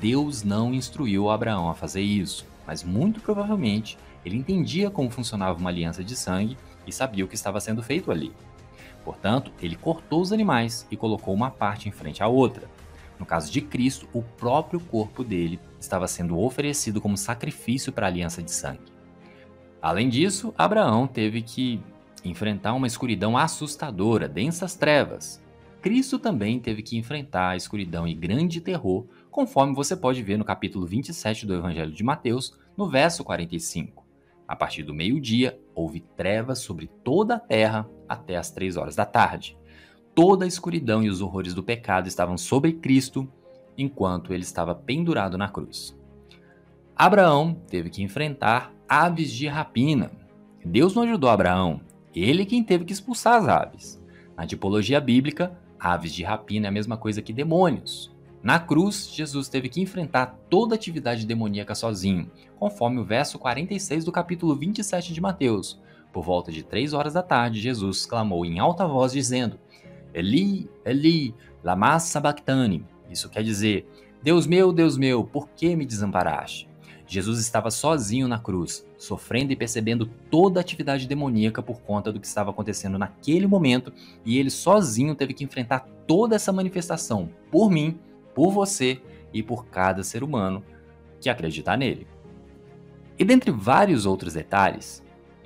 Deus 0.00 0.42
não 0.42 0.74
instruiu 0.74 1.30
Abraão 1.30 1.70
a 1.70 1.74
fazer 1.74 2.02
isso, 2.02 2.46
mas 2.66 2.82
muito 2.82 3.20
provavelmente 3.20 3.96
ele 4.24 4.36
entendia 4.36 4.90
como 4.90 5.10
funcionava 5.10 5.58
uma 5.58 5.70
aliança 5.70 6.02
de 6.02 6.16
sangue 6.16 6.56
e 6.86 6.92
sabia 6.92 7.24
o 7.24 7.28
que 7.28 7.34
estava 7.34 7.60
sendo 7.60 7.82
feito 7.82 8.10
ali. 8.10 8.32
Portanto, 9.04 9.52
ele 9.62 9.76
cortou 9.76 10.20
os 10.20 10.32
animais 10.32 10.86
e 10.90 10.96
colocou 10.96 11.32
uma 11.32 11.50
parte 11.50 11.88
em 11.88 11.92
frente 11.92 12.22
à 12.22 12.26
outra. 12.26 12.68
No 13.18 13.26
caso 13.26 13.50
de 13.50 13.60
Cristo, 13.60 14.08
o 14.12 14.22
próprio 14.22 14.80
corpo 14.80 15.24
dele 15.24 15.58
estava 15.80 16.06
sendo 16.06 16.38
oferecido 16.38 17.00
como 17.00 17.16
sacrifício 17.16 17.92
para 17.92 18.06
a 18.06 18.10
aliança 18.10 18.42
de 18.42 18.50
sangue. 18.50 18.92
Além 19.80 20.08
disso, 20.08 20.54
Abraão 20.56 21.06
teve 21.06 21.42
que 21.42 21.80
enfrentar 22.24 22.74
uma 22.74 22.86
escuridão 22.86 23.38
assustadora, 23.38 24.28
densas 24.28 24.74
trevas, 24.74 25.40
Cristo 25.86 26.18
também 26.18 26.58
teve 26.58 26.82
que 26.82 26.98
enfrentar 26.98 27.50
a 27.50 27.56
escuridão 27.56 28.08
e 28.08 28.12
grande 28.12 28.60
terror, 28.60 29.06
conforme 29.30 29.72
você 29.72 29.96
pode 29.96 30.20
ver 30.20 30.36
no 30.36 30.44
capítulo 30.44 30.84
27 30.84 31.46
do 31.46 31.54
Evangelho 31.54 31.92
de 31.92 32.02
Mateus, 32.02 32.58
no 32.76 32.90
verso 32.90 33.22
45. 33.22 34.04
A 34.48 34.56
partir 34.56 34.82
do 34.82 34.92
meio-dia, 34.92 35.56
houve 35.76 36.00
trevas 36.00 36.58
sobre 36.58 36.88
toda 37.04 37.36
a 37.36 37.38
terra 37.38 37.88
até 38.08 38.36
as 38.36 38.50
três 38.50 38.76
horas 38.76 38.96
da 38.96 39.06
tarde. 39.06 39.56
Toda 40.16 40.46
a 40.46 40.48
escuridão 40.48 41.02
e 41.02 41.10
os 41.10 41.20
horrores 41.20 41.52
do 41.52 41.62
pecado 41.62 42.08
estavam 42.08 42.38
sobre 42.38 42.72
Cristo 42.72 43.28
enquanto 43.76 44.32
ele 44.32 44.44
estava 44.44 44.74
pendurado 44.74 45.36
na 45.36 45.46
cruz. 45.46 45.94
Abraão 46.96 47.54
teve 47.68 47.90
que 47.90 48.02
enfrentar 48.02 48.72
aves 48.88 49.30
de 49.30 49.46
rapina. 49.46 50.10
Deus 50.64 50.94
não 50.94 51.02
ajudou 51.02 51.28
Abraão, 51.28 51.82
ele 52.14 52.46
quem 52.46 52.64
teve 52.64 52.86
que 52.86 52.94
expulsar 52.94 53.34
as 53.34 53.46
aves. 53.46 54.02
Na 54.34 54.46
tipologia 54.46 54.98
bíblica, 55.02 55.52
aves 55.78 56.14
de 56.14 56.24
rapina 56.24 56.66
é 56.66 56.70
a 56.70 56.72
mesma 56.72 56.96
coisa 56.96 57.20
que 57.20 57.30
demônios. 57.30 58.10
Na 58.42 58.58
cruz, 58.58 59.10
Jesus 59.12 59.50
teve 59.50 59.68
que 59.68 59.82
enfrentar 59.82 60.38
toda 60.48 60.74
atividade 60.74 61.26
demoníaca 61.26 61.74
sozinho, 61.74 62.30
conforme 62.58 63.00
o 63.00 63.04
verso 63.04 63.38
46 63.38 64.06
do 64.06 64.12
capítulo 64.12 64.56
27 64.56 65.12
de 65.12 65.20
Mateus. 65.20 65.78
Por 66.10 66.24
volta 66.24 66.50
de 66.50 66.62
três 66.62 66.94
horas 66.94 67.12
da 67.12 67.22
tarde, 67.22 67.60
Jesus 67.60 68.06
clamou 68.06 68.46
em 68.46 68.58
alta 68.58 68.86
voz, 68.86 69.12
dizendo: 69.12 69.58
Eli, 70.16 70.68
Eli, 70.84 71.34
lama 71.62 71.98
sabachthani. 71.98 72.84
Isso 73.10 73.28
quer 73.28 73.42
dizer: 73.42 73.86
Deus 74.22 74.46
meu, 74.46 74.72
Deus 74.72 74.96
meu, 74.96 75.22
por 75.22 75.48
que 75.50 75.76
me 75.76 75.84
desamparaste? 75.84 76.68
Jesus 77.06 77.38
estava 77.38 77.70
sozinho 77.70 78.26
na 78.26 78.38
cruz, 78.38 78.84
sofrendo 78.96 79.52
e 79.52 79.56
percebendo 79.56 80.06
toda 80.28 80.58
a 80.58 80.62
atividade 80.62 81.06
demoníaca 81.06 81.62
por 81.62 81.80
conta 81.82 82.10
do 82.12 82.18
que 82.18 82.26
estava 82.26 82.50
acontecendo 82.50 82.98
naquele 82.98 83.46
momento, 83.46 83.92
e 84.24 84.38
ele 84.38 84.50
sozinho 84.50 85.14
teve 85.14 85.32
que 85.32 85.44
enfrentar 85.44 85.86
toda 86.06 86.34
essa 86.34 86.52
manifestação 86.52 87.30
por 87.50 87.70
mim 87.70 88.00
por 88.34 88.50
você 88.50 89.00
e 89.32 89.42
por 89.42 89.66
cada 89.66 90.02
ser 90.02 90.22
humano 90.22 90.62
que 91.20 91.30
acreditar 91.30 91.76
nele. 91.76 92.06
E 93.18 93.24
dentre 93.24 93.50
vários 93.50 94.04
outros 94.04 94.34
detalhes, 94.34 95.02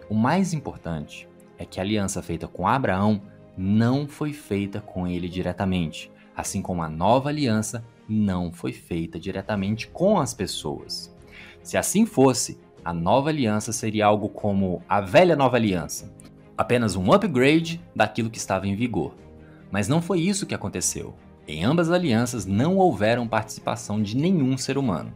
o 0.08 0.14
mais 0.14 0.52
importante 0.52 1.28
é 1.56 1.64
que 1.64 1.78
a 1.78 1.82
aliança 1.84 2.20
feita 2.20 2.48
com 2.48 2.66
Abraão 2.66 3.22
não 3.62 4.08
foi 4.08 4.32
feita 4.32 4.80
com 4.80 5.06
ele 5.06 5.28
diretamente, 5.28 6.10
assim 6.34 6.62
como 6.62 6.82
a 6.82 6.88
nova 6.88 7.28
aliança 7.28 7.84
não 8.08 8.50
foi 8.50 8.72
feita 8.72 9.20
diretamente 9.20 9.86
com 9.86 10.18
as 10.18 10.32
pessoas. 10.32 11.14
Se 11.62 11.76
assim 11.76 12.06
fosse, 12.06 12.58
a 12.82 12.94
nova 12.94 13.28
aliança 13.28 13.70
seria 13.70 14.06
algo 14.06 14.30
como 14.30 14.82
a 14.88 15.02
velha 15.02 15.36
nova 15.36 15.58
aliança, 15.58 16.10
apenas 16.56 16.96
um 16.96 17.12
upgrade 17.12 17.84
daquilo 17.94 18.30
que 18.30 18.38
estava 18.38 18.66
em 18.66 18.74
vigor. 18.74 19.14
Mas 19.70 19.88
não 19.88 20.00
foi 20.00 20.20
isso 20.20 20.46
que 20.46 20.54
aconteceu. 20.54 21.14
Em 21.46 21.62
ambas 21.62 21.90
as 21.90 21.94
alianças 21.94 22.46
não 22.46 22.78
houveram 22.78 23.28
participação 23.28 24.02
de 24.02 24.16
nenhum 24.16 24.56
ser 24.56 24.78
humano. 24.78 25.12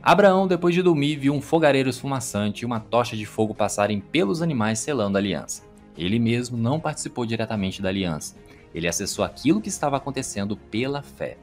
Abraão, 0.00 0.46
depois 0.46 0.76
de 0.76 0.82
dormir, 0.82 1.16
viu 1.16 1.34
um 1.34 1.42
fogareiro 1.42 1.88
esfumaçante 1.88 2.62
e 2.62 2.66
uma 2.66 2.78
tocha 2.78 3.16
de 3.16 3.26
fogo 3.26 3.52
passarem 3.52 3.98
pelos 3.98 4.42
animais 4.42 4.78
selando 4.78 5.18
a 5.18 5.20
aliança. 5.20 5.67
Ele 5.98 6.18
mesmo 6.18 6.56
não 6.56 6.78
participou 6.78 7.26
diretamente 7.26 7.82
da 7.82 7.88
aliança. 7.88 8.36
Ele 8.72 8.86
acessou 8.86 9.24
aquilo 9.24 9.60
que 9.60 9.68
estava 9.68 9.96
acontecendo 9.96 10.56
pela 10.56 11.02
fé. 11.02 11.36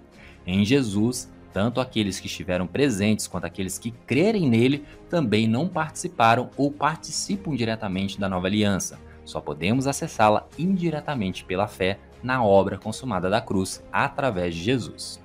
Em 0.48 0.64
Jesus, 0.64 1.30
tanto 1.52 1.82
aqueles 1.82 2.20
que 2.20 2.28
estiveram 2.28 2.66
presentes 2.66 3.28
quanto 3.28 3.46
aqueles 3.46 3.78
que 3.78 3.92
crerem 3.92 4.50
nele 4.50 4.86
também 5.10 5.48
não 5.48 5.68
participaram 5.68 6.50
ou 6.56 6.72
participam 6.72 7.56
diretamente 7.56 8.20
da 8.20 8.30
nova 8.30 8.48
aliança. 8.48 8.98
Só 9.26 9.42
podemos 9.42 9.88
acessá-la 9.88 10.48
indiretamente 10.58 11.44
pela 11.44 11.68
fé 11.68 12.00
na 12.22 12.44
obra 12.44 12.78
consumada 12.78 13.30
da 13.30 13.42
cruz 13.42 13.84
através 13.92 14.56
de 14.56 14.64
Jesus. 14.64 15.20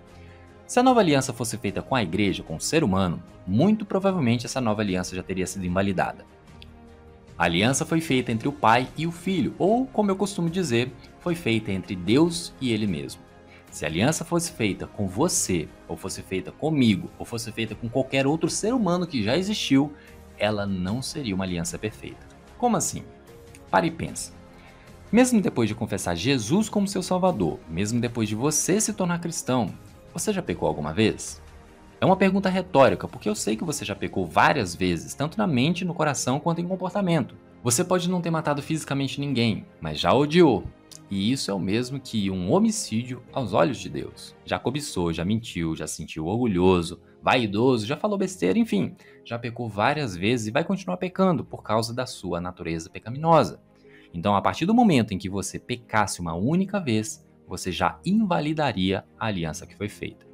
Se 0.67 0.79
a 0.79 0.83
nova 0.83 1.01
aliança 1.01 1.33
fosse 1.33 1.59
feita 1.59 1.83
com 1.83 1.95
a 1.95 2.03
igreja, 2.03 2.43
com 2.43 2.57
o 2.57 2.61
ser 2.61 2.85
humano, 2.85 3.23
muito 3.47 3.85
provavelmente 3.85 4.47
essa 4.47 4.61
nova 4.61 4.83
aliança 4.83 5.17
já 5.17 5.23
teria 5.23 5.47
sido 5.47 5.67
invalidada. 5.67 6.25
A 7.41 7.45
aliança 7.45 7.87
foi 7.87 8.03
feita 8.03 8.31
entre 8.31 8.47
o 8.47 8.53
Pai 8.53 8.87
e 8.99 9.07
o 9.07 9.11
Filho, 9.11 9.55
ou, 9.59 9.87
como 9.87 10.11
eu 10.11 10.15
costumo 10.15 10.51
dizer, 10.51 10.93
foi 11.21 11.35
feita 11.35 11.73
entre 11.73 11.97
Deus 11.97 12.53
e 12.61 12.71
Ele 12.71 12.87
mesmo. 12.87 13.23
Se 13.71 13.83
a 13.83 13.89
aliança 13.89 14.27
fosse 14.27 14.53
feita 14.53 14.87
com 14.87 15.09
você, 15.09 15.67
ou 15.89 15.97
fosse 15.97 16.21
feita 16.21 16.53
comigo, 16.53 17.11
ou 17.19 17.25
fosse 17.25 17.51
feita 17.51 17.75
com 17.75 17.89
qualquer 17.89 18.27
outro 18.27 18.51
ser 18.51 18.75
humano 18.75 19.07
que 19.07 19.25
já 19.25 19.39
existiu, 19.39 19.91
ela 20.37 20.67
não 20.67 21.01
seria 21.01 21.35
uma 21.35 21.45
aliança 21.45 21.79
perfeita. 21.79 22.27
Como 22.59 22.77
assim? 22.77 23.05
Pare 23.71 23.87
e 23.87 23.91
pense. 23.91 24.33
Mesmo 25.11 25.41
depois 25.41 25.67
de 25.67 25.75
confessar 25.75 26.15
Jesus 26.15 26.69
como 26.69 26.87
seu 26.87 27.03
Salvador, 27.03 27.59
mesmo 27.71 28.03
depois 28.03 28.29
de 28.29 28.35
você 28.35 28.79
se 28.79 28.93
tornar 28.93 29.19
cristão, 29.19 29.73
você 30.13 30.31
já 30.31 30.43
pecou 30.43 30.69
alguma 30.69 30.93
vez? 30.93 31.41
É 32.01 32.07
uma 32.07 32.17
pergunta 32.17 32.49
retórica, 32.49 33.07
porque 33.07 33.29
eu 33.29 33.35
sei 33.35 33.57
que 33.57 33.65
você 33.65 33.85
já 33.85 33.95
pecou 33.95 34.25
várias 34.25 34.75
vezes, 34.75 35.13
tanto 35.13 35.37
na 35.37 35.47
mente, 35.47 35.85
no 35.85 35.93
coração 35.93 36.41
quanto 36.41 36.59
em 36.59 36.67
comportamento. 36.67 37.37
Você 37.63 37.85
pode 37.85 38.09
não 38.09 38.23
ter 38.23 38.31
matado 38.31 38.63
fisicamente 38.63 39.21
ninguém, 39.21 39.67
mas 39.83 40.01
já 40.01 40.11
odiou. 40.15 40.65
E 41.11 41.31
isso 41.31 41.51
é 41.51 41.55
o 41.55 41.59
mesmo 41.59 42.01
que 42.01 42.31
um 42.31 42.51
homicídio 42.53 43.23
aos 43.31 43.53
olhos 43.53 43.79
de 43.79 43.91
Deus. 43.91 44.35
Já 44.47 44.59
cobiçou, 44.59 45.13
já 45.13 45.27
mentiu, 45.27 45.77
já 45.77 45.87
sentiu 45.87 46.25
orgulhoso, 46.25 47.03
vaidoso, 47.23 47.87
já 47.87 47.99
falou 47.99 48.17
besteira, 48.17 48.59
enfim, 48.59 48.97
já 49.23 49.39
pecou 49.39 49.69
várias 49.69 50.17
vezes 50.17 50.47
e 50.47 50.51
vai 50.51 50.65
continuar 50.65 50.97
pecando 50.97 51.45
por 51.45 51.63
causa 51.63 51.93
da 51.93 52.07
sua 52.07 52.41
natureza 52.41 52.89
pecaminosa. 52.89 53.61
Então, 54.15 54.35
a 54.35 54.41
partir 54.41 54.65
do 54.65 54.73
momento 54.73 55.13
em 55.13 55.19
que 55.19 55.29
você 55.29 55.59
pecasse 55.59 56.19
uma 56.19 56.35
única 56.35 56.81
vez, 56.81 57.23
você 57.47 57.71
já 57.71 58.01
invalidaria 58.07 59.05
a 59.19 59.27
aliança 59.27 59.67
que 59.67 59.77
foi 59.77 59.91
feita. 59.91 60.27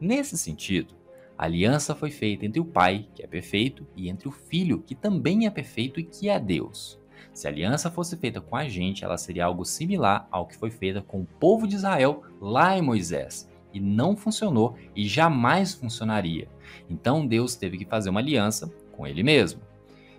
Nesse 0.00 0.36
sentido, 0.36 1.00
a 1.42 1.44
aliança 1.44 1.92
foi 1.92 2.12
feita 2.12 2.46
entre 2.46 2.60
o 2.60 2.64
Pai, 2.64 3.08
que 3.16 3.20
é 3.20 3.26
perfeito, 3.26 3.84
e 3.96 4.08
entre 4.08 4.28
o 4.28 4.30
Filho, 4.30 4.78
que 4.78 4.94
também 4.94 5.44
é 5.44 5.50
perfeito 5.50 5.98
e 5.98 6.04
que 6.04 6.28
é 6.28 6.38
Deus. 6.38 7.00
Se 7.34 7.48
a 7.48 7.50
aliança 7.50 7.90
fosse 7.90 8.16
feita 8.16 8.40
com 8.40 8.54
a 8.54 8.68
gente, 8.68 9.04
ela 9.04 9.18
seria 9.18 9.46
algo 9.46 9.64
similar 9.64 10.28
ao 10.30 10.46
que 10.46 10.56
foi 10.56 10.70
feita 10.70 11.02
com 11.02 11.22
o 11.22 11.26
povo 11.40 11.66
de 11.66 11.74
Israel 11.74 12.22
lá 12.40 12.78
em 12.78 12.80
Moisés, 12.80 13.50
e 13.74 13.80
não 13.80 14.16
funcionou 14.16 14.76
e 14.94 15.04
jamais 15.04 15.74
funcionaria. 15.74 16.48
Então 16.88 17.26
Deus 17.26 17.56
teve 17.56 17.76
que 17.76 17.86
fazer 17.86 18.10
uma 18.10 18.20
aliança 18.20 18.72
com 18.92 19.04
ele 19.04 19.24
mesmo. 19.24 19.62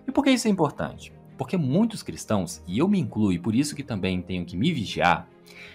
E 0.05 0.11
por 0.11 0.25
que 0.25 0.31
isso 0.31 0.49
é 0.49 0.51
importante? 0.51 1.13
Porque 1.43 1.57
muitos 1.57 2.01
cristãos, 2.01 2.61
e 2.65 2.77
eu 2.79 2.87
me 2.87 2.97
incluo 2.97 3.33
e 3.33 3.37
por 3.37 3.53
isso 3.53 3.75
que 3.75 3.83
também 3.83 4.21
tenho 4.21 4.45
que 4.45 4.55
me 4.55 4.71
vigiar, 4.71 5.27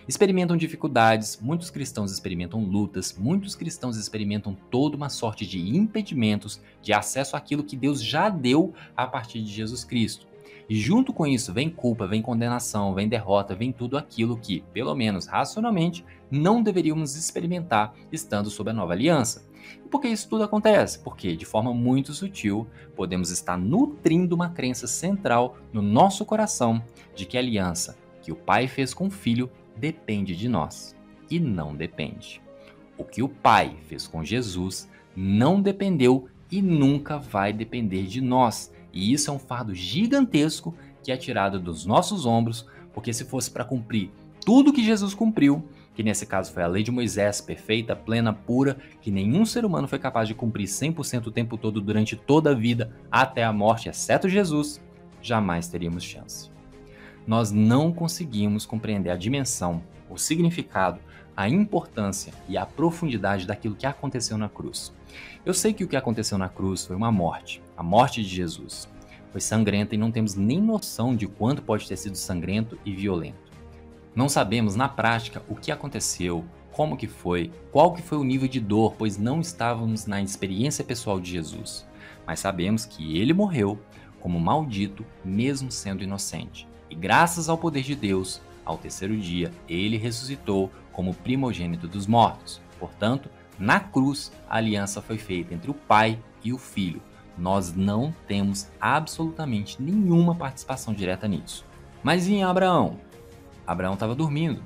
experimentam 0.09 0.57
dificuldades, 0.57 1.39
muitos 1.43 1.69
cristãos 1.69 2.11
experimentam 2.11 2.65
lutas, 2.65 3.15
muitos 3.19 3.55
cristãos 3.55 3.99
experimentam 3.99 4.57
toda 4.71 4.97
uma 4.97 5.11
sorte 5.11 5.45
de 5.45 5.77
impedimentos 5.77 6.59
de 6.81 6.95
acesso 6.95 7.37
àquilo 7.37 7.63
que 7.63 7.77
Deus 7.77 8.03
já 8.03 8.31
deu 8.31 8.73
a 8.97 9.07
partir 9.07 9.43
de 9.43 9.53
Jesus 9.53 9.85
Cristo. 9.85 10.27
E 10.71 10.75
junto 10.75 11.13
com 11.13 11.27
isso 11.27 11.53
vem 11.53 11.69
culpa, 11.69 12.07
vem 12.07 12.23
condenação, 12.23 12.95
vem 12.95 13.07
derrota, 13.07 13.55
vem 13.55 13.71
tudo 13.71 13.99
aquilo 13.99 14.39
que, 14.39 14.65
pelo 14.73 14.95
menos 14.95 15.27
racionalmente, 15.27 16.03
não 16.31 16.63
deveríamos 16.63 17.15
experimentar 17.15 17.93
estando 18.11 18.49
sob 18.49 18.71
a 18.71 18.73
nova 18.73 18.95
aliança. 18.95 19.47
E 19.85 19.89
por 19.89 20.01
que 20.01 20.09
isso 20.09 20.29
tudo 20.29 20.45
acontece? 20.45 20.99
Porque, 20.99 21.37
de 21.37 21.45
forma 21.45 21.73
muito 21.73 22.13
sutil, 22.13 22.67
podemos 22.95 23.31
estar 23.31 23.57
nutrindo 23.57 24.35
uma 24.35 24.51
crença 24.51 24.87
central 24.87 25.57
no 25.73 25.83
nosso 25.83 26.25
coração 26.25 26.83
de 27.15 27.27
que 27.27 27.37
a 27.37 27.41
aliança 27.41 27.97
que 28.29 28.33
o 28.33 28.37
Pai 28.37 28.69
fez 28.69 28.93
com 28.93 29.07
o 29.07 29.11
Filho 29.11 29.51
depende 29.75 30.37
de 30.37 30.51
nós. 30.51 30.95
E 31.31 31.41
não 31.41 31.75
depende. 31.75 32.43
O 32.99 33.05
que 33.05 33.23
o 33.23 33.29
Pai 33.29 33.77
fez 33.87 34.07
com 34.07 34.23
Jesus 34.23 34.89
não 35.17 35.63
dependeu 35.63 36.29
e 36.51 36.61
nunca 36.61 37.19
vai 37.19 37.53
depender 37.55 38.03
de 38.03 38.21
nós. 38.21 38.71
E 38.93 39.13
isso 39.13 39.31
é 39.31 39.33
um 39.33 39.39
fardo 39.39 39.75
gigantesco 39.75 40.75
que 41.03 41.11
é 41.11 41.17
tirado 41.17 41.59
dos 41.59 41.87
nossos 41.87 42.27
ombros, 42.27 42.67
porque 42.93 43.15
se 43.15 43.25
fosse 43.25 43.51
para 43.51 43.65
cumprir 43.65 44.11
tudo 44.45 44.73
que 44.73 44.85
Jesus 44.85 45.15
cumpriu, 45.15 45.65
que 45.99 46.05
nesse 46.05 46.25
caso 46.25 46.53
foi 46.53 46.63
a 46.63 46.69
lei 46.69 46.85
de 46.85 46.93
Moisés, 46.93 47.41
perfeita, 47.41 47.97
plena, 47.97 48.33
pura, 48.33 48.77
que 49.01 49.11
nenhum 49.11 49.45
ser 49.45 49.65
humano 49.65 49.89
foi 49.89 49.99
capaz 49.99 50.29
de 50.29 50.35
cumprir 50.35 50.69
100% 50.69 51.27
o 51.27 51.31
tempo 51.33 51.59
todo 51.59 51.81
durante 51.81 52.15
toda 52.15 52.53
a 52.53 52.55
vida, 52.55 52.95
até 53.11 53.43
a 53.43 53.53
morte, 53.53 53.89
exceto 53.89 54.29
Jesus, 54.29 54.81
jamais 55.21 55.67
teríamos 55.67 56.05
chance. 56.05 56.53
Nós 57.27 57.51
não 57.51 57.93
conseguimos 57.93 58.65
compreender 58.65 59.11
a 59.11 59.17
dimensão, 59.17 59.83
o 60.09 60.17
significado, 60.17 61.01
a 61.37 61.49
importância 61.49 62.33
e 62.49 62.57
a 62.57 62.65
profundidade 62.65 63.45
daquilo 63.45 63.75
que 63.75 63.85
aconteceu 63.85 64.39
na 64.39 64.49
cruz. 64.49 64.95
Eu 65.45 65.53
sei 65.53 65.73
que 65.73 65.83
o 65.83 65.89
que 65.89 65.97
aconteceu 65.97 66.39
na 66.39 66.49
cruz 66.49 66.87
foi 66.87 66.95
uma 66.95 67.11
morte, 67.11 67.61
a 67.77 67.83
morte 67.83 68.23
de 68.23 68.29
Jesus. 68.29 68.89
Foi 69.33 69.41
sangrenta 69.41 69.97
e 69.97 69.99
não 69.99 70.13
temos 70.13 70.37
nem 70.37 70.63
noção 70.63 71.17
de 71.17 71.27
quanto 71.27 71.61
pode 71.61 71.89
ter 71.89 71.97
sido 71.97 72.17
sangrento 72.17 72.79
e 72.85 72.95
violento. 72.95 73.48
Não 74.15 74.29
sabemos 74.29 74.75
na 74.75 74.89
prática 74.89 75.43
o 75.49 75.55
que 75.55 75.71
aconteceu, 75.71 76.45
como 76.73 76.97
que 76.97 77.07
foi, 77.07 77.51
qual 77.73 77.93
que 77.93 78.03
foi 78.03 78.19
o 78.19 78.25
nível 78.25 78.49
de 78.49 78.61
dor, 78.61 78.95
pois 78.97 79.17
não 79.17 79.41
estávamos 79.41 80.07
na 80.07 80.23
experiência 80.23 80.85
pessoal 80.85 81.21
de 81.21 81.31
Jesus. 81.31 81.87
Mas 82.27 82.41
sabemos 82.41 82.85
que 82.85 83.19
ele 83.19 83.33
morreu 83.33 83.81
como 84.21 84.39
maldito, 84.39 85.05
mesmo 85.25 85.71
sendo 85.71 86.03
inocente. 86.03 86.69
E 86.91 86.95
graças 86.95 87.49
ao 87.49 87.59
poder 87.59 87.83
de 87.83 87.95
Deus, 87.95 88.41
ao 88.65 88.79
terceiro 88.79 89.17
dia, 89.17 89.51
ele 89.69 89.97
ressuscitou 89.97 90.71
como 90.93 91.15
primogênito 91.15 91.89
dos 91.89 92.07
mortos. 92.07 92.61
Portanto, 92.79 93.31
na 93.59 93.81
cruz, 93.81 94.31
a 94.49 94.57
aliança 94.57 95.03
foi 95.03 95.19
feita 95.19 95.55
entre 95.55 95.71
o 95.71 95.75
Pai 95.75 96.19
e 96.45 96.53
o 96.53 96.59
Filho. 96.59 97.03
nós 97.37 97.73
não 97.73 98.13
temos 98.27 98.69
absolutamente 98.81 99.81
nenhuma 99.81 100.35
participação 100.35 100.93
direta 100.93 101.29
nisso. 101.29 101.65
Mas 102.03 102.29
em 102.29 102.43
Abraão? 102.43 102.99
Abraão 103.69 103.93
estava 103.93 104.15
dormindo. 104.15 104.63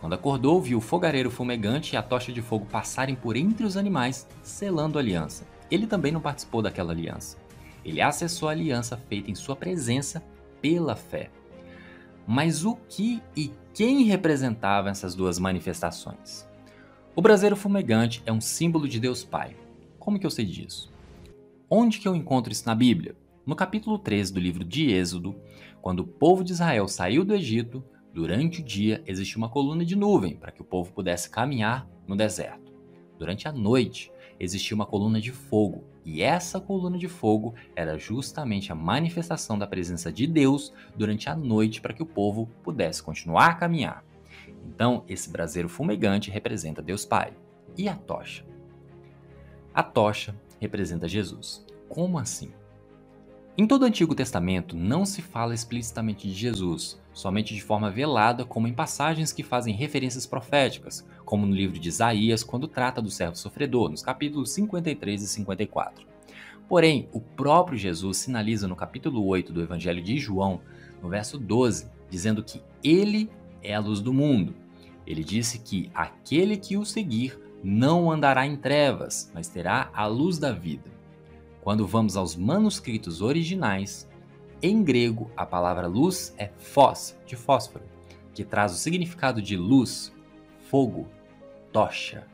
Quando 0.00 0.12
acordou, 0.12 0.62
viu 0.62 0.78
o 0.78 0.80
fogareiro 0.80 1.32
fumegante 1.32 1.94
e 1.94 1.96
a 1.96 2.02
tocha 2.02 2.32
de 2.32 2.40
fogo 2.40 2.64
passarem 2.64 3.16
por 3.16 3.36
entre 3.36 3.66
os 3.66 3.76
animais, 3.76 4.24
selando 4.40 4.98
a 4.98 5.02
aliança. 5.02 5.44
Ele 5.68 5.84
também 5.84 6.12
não 6.12 6.20
participou 6.20 6.62
daquela 6.62 6.92
aliança. 6.92 7.36
Ele 7.84 8.00
acessou 8.00 8.48
a 8.48 8.52
aliança 8.52 8.96
feita 8.96 9.32
em 9.32 9.34
sua 9.34 9.56
presença 9.56 10.22
pela 10.62 10.94
fé. 10.94 11.28
Mas 12.24 12.64
o 12.64 12.76
que 12.88 13.20
e 13.36 13.50
quem 13.74 14.04
representavam 14.04 14.92
essas 14.92 15.16
duas 15.16 15.40
manifestações? 15.40 16.46
O 17.16 17.22
braseiro 17.22 17.56
fumegante 17.56 18.22
é 18.24 18.32
um 18.32 18.40
símbolo 18.40 18.86
de 18.86 19.00
Deus 19.00 19.24
Pai. 19.24 19.56
Como 19.98 20.20
que 20.20 20.26
eu 20.26 20.30
sei 20.30 20.44
disso? 20.44 20.92
Onde 21.68 21.98
que 21.98 22.06
eu 22.06 22.14
encontro 22.14 22.52
isso 22.52 22.66
na 22.66 22.76
Bíblia? 22.76 23.16
No 23.44 23.56
capítulo 23.56 23.98
13 23.98 24.32
do 24.32 24.38
livro 24.38 24.64
de 24.64 24.92
Êxodo, 24.92 25.34
quando 25.82 26.00
o 26.00 26.06
povo 26.06 26.44
de 26.44 26.52
Israel 26.52 26.86
saiu 26.86 27.24
do 27.24 27.34
Egito, 27.34 27.82
durante 28.16 28.62
o 28.62 28.64
dia 28.64 29.02
existia 29.06 29.36
uma 29.36 29.50
coluna 29.50 29.84
de 29.84 29.94
nuvem 29.94 30.36
para 30.36 30.50
que 30.50 30.62
o 30.62 30.64
povo 30.64 30.90
pudesse 30.90 31.28
caminhar 31.28 31.86
no 32.08 32.16
deserto. 32.16 32.72
Durante 33.18 33.46
a 33.46 33.52
noite 33.52 34.10
existia 34.40 34.74
uma 34.74 34.86
coluna 34.86 35.20
de 35.20 35.30
fogo 35.30 35.84
e 36.02 36.22
essa 36.22 36.58
coluna 36.58 36.96
de 36.96 37.08
fogo 37.08 37.54
era 37.74 37.98
justamente 37.98 38.72
a 38.72 38.74
manifestação 38.74 39.58
da 39.58 39.66
presença 39.66 40.10
de 40.10 40.26
Deus 40.26 40.72
durante 40.96 41.28
a 41.28 41.36
noite 41.36 41.82
para 41.82 41.92
que 41.92 42.02
o 42.02 42.06
povo 42.06 42.48
pudesse 42.62 43.02
continuar 43.02 43.48
a 43.48 43.54
caminhar. 43.54 44.02
Então, 44.64 45.04
esse 45.06 45.28
braseiro 45.28 45.68
fumegante 45.68 46.30
representa 46.30 46.80
Deus 46.80 47.04
Pai. 47.04 47.34
E 47.76 47.86
a 47.86 47.94
tocha? 47.94 48.46
A 49.74 49.82
tocha 49.82 50.34
representa 50.58 51.06
Jesus. 51.06 51.66
Como 51.86 52.18
assim? 52.18 52.50
Em 53.58 53.66
todo 53.66 53.84
o 53.84 53.84
Antigo 53.86 54.14
Testamento 54.14 54.76
não 54.76 55.06
se 55.06 55.22
fala 55.22 55.54
explicitamente 55.54 56.28
de 56.28 56.34
Jesus, 56.34 57.00
somente 57.14 57.54
de 57.54 57.62
forma 57.62 57.90
velada, 57.90 58.44
como 58.44 58.68
em 58.68 58.74
passagens 58.74 59.32
que 59.32 59.42
fazem 59.42 59.74
referências 59.74 60.26
proféticas, 60.26 61.08
como 61.24 61.46
no 61.46 61.54
livro 61.54 61.78
de 61.78 61.88
Isaías, 61.88 62.44
quando 62.44 62.68
trata 62.68 63.00
do 63.00 63.10
servo 63.10 63.34
sofredor, 63.34 63.88
nos 63.88 64.02
capítulos 64.02 64.50
53 64.50 65.22
e 65.22 65.26
54. 65.26 66.06
Porém, 66.68 67.08
o 67.14 67.18
próprio 67.18 67.78
Jesus 67.78 68.18
sinaliza 68.18 68.68
no 68.68 68.76
capítulo 68.76 69.24
8 69.24 69.54
do 69.54 69.62
Evangelho 69.62 70.02
de 70.02 70.18
João, 70.18 70.60
no 71.02 71.08
verso 71.08 71.38
12, 71.38 71.88
dizendo 72.10 72.44
que 72.44 72.60
ele 72.84 73.30
é 73.62 73.74
a 73.74 73.80
luz 73.80 74.02
do 74.02 74.12
mundo. 74.12 74.54
Ele 75.06 75.24
disse 75.24 75.60
que 75.60 75.90
aquele 75.94 76.58
que 76.58 76.76
o 76.76 76.84
seguir 76.84 77.40
não 77.64 78.10
andará 78.12 78.46
em 78.46 78.54
trevas, 78.54 79.30
mas 79.32 79.48
terá 79.48 79.88
a 79.94 80.06
luz 80.06 80.36
da 80.36 80.52
vida. 80.52 80.95
Quando 81.66 81.84
vamos 81.84 82.16
aos 82.16 82.36
manuscritos 82.36 83.20
originais, 83.20 84.08
em 84.62 84.84
grego, 84.84 85.28
a 85.36 85.44
palavra 85.44 85.88
luz 85.88 86.32
é 86.38 86.52
phos, 86.56 87.18
de 87.26 87.34
fósforo, 87.34 87.84
que 88.32 88.44
traz 88.44 88.70
o 88.72 88.76
significado 88.76 89.42
de 89.42 89.56
luz, 89.56 90.14
fogo, 90.70 91.08
tocha. 91.72 92.24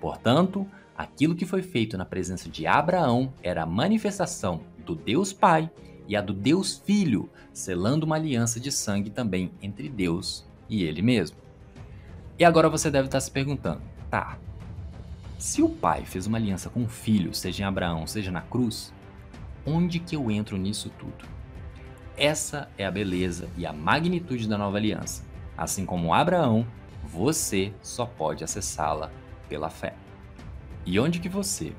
Portanto, 0.00 0.66
aquilo 0.96 1.34
que 1.34 1.44
foi 1.44 1.60
feito 1.60 1.98
na 1.98 2.06
presença 2.06 2.48
de 2.48 2.66
Abraão 2.66 3.30
era 3.42 3.64
a 3.64 3.66
manifestação 3.66 4.62
do 4.86 4.94
Deus 4.94 5.34
Pai 5.34 5.70
e 6.08 6.16
a 6.16 6.22
do 6.22 6.32
Deus 6.32 6.78
Filho, 6.78 7.28
selando 7.52 8.06
uma 8.06 8.16
aliança 8.16 8.58
de 8.58 8.72
sangue 8.72 9.10
também 9.10 9.50
entre 9.60 9.86
Deus 9.86 10.46
e 10.66 10.82
ele 10.82 11.02
mesmo. 11.02 11.36
E 12.38 12.44
agora 12.44 12.70
você 12.70 12.90
deve 12.90 13.08
estar 13.08 13.20
se 13.20 13.30
perguntando: 13.30 13.82
tá, 14.10 14.38
se 15.38 15.62
o 15.62 15.68
pai 15.68 16.04
fez 16.04 16.26
uma 16.26 16.38
aliança 16.38 16.70
com 16.70 16.84
o 16.84 16.88
filho, 16.88 17.34
seja 17.34 17.62
em 17.62 17.66
Abraão, 17.66 18.06
seja 18.06 18.30
na 18.30 18.40
cruz, 18.40 18.92
onde 19.66 19.98
que 19.98 20.16
eu 20.16 20.30
entro 20.30 20.56
nisso 20.56 20.90
tudo? 20.98 21.26
Essa 22.16 22.70
é 22.78 22.86
a 22.86 22.90
beleza 22.90 23.48
e 23.56 23.66
a 23.66 23.72
magnitude 23.72 24.48
da 24.48 24.56
nova 24.56 24.78
aliança. 24.78 25.22
Assim 25.56 25.84
como 25.84 26.14
Abraão, 26.14 26.66
você 27.04 27.72
só 27.82 28.06
pode 28.06 28.42
acessá-la 28.42 29.10
pela 29.48 29.68
fé. 29.68 29.94
E 30.86 30.98
onde 30.98 31.20
que 31.20 31.28
você, 31.28 31.72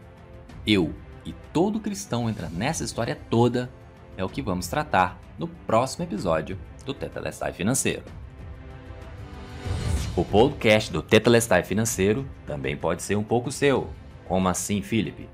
eu 0.65 0.93
e 1.25 1.33
todo 1.51 1.79
cristão 1.79 2.29
entra 2.29 2.49
nessa 2.49 2.83
história 2.83 3.19
toda 3.29 3.69
é 4.15 4.23
o 4.23 4.29
que 4.29 4.41
vamos 4.41 4.67
tratar 4.67 5.19
no 5.37 5.47
próximo 5.47 6.03
episódio 6.03 6.59
do 6.85 6.93
Tetelestai 6.93 7.53
Financeiro. 7.53 8.03
O 10.17 10.25
podcast 10.25 10.91
do 10.91 11.03
Tetelestai 11.03 11.61
Financeiro 11.61 12.27
também 12.47 12.75
pode 12.75 13.03
ser 13.03 13.15
um 13.15 13.23
pouco 13.23 13.51
seu. 13.51 13.87
Como 14.27 14.49
assim, 14.49 14.81
Felipe? 14.81 15.29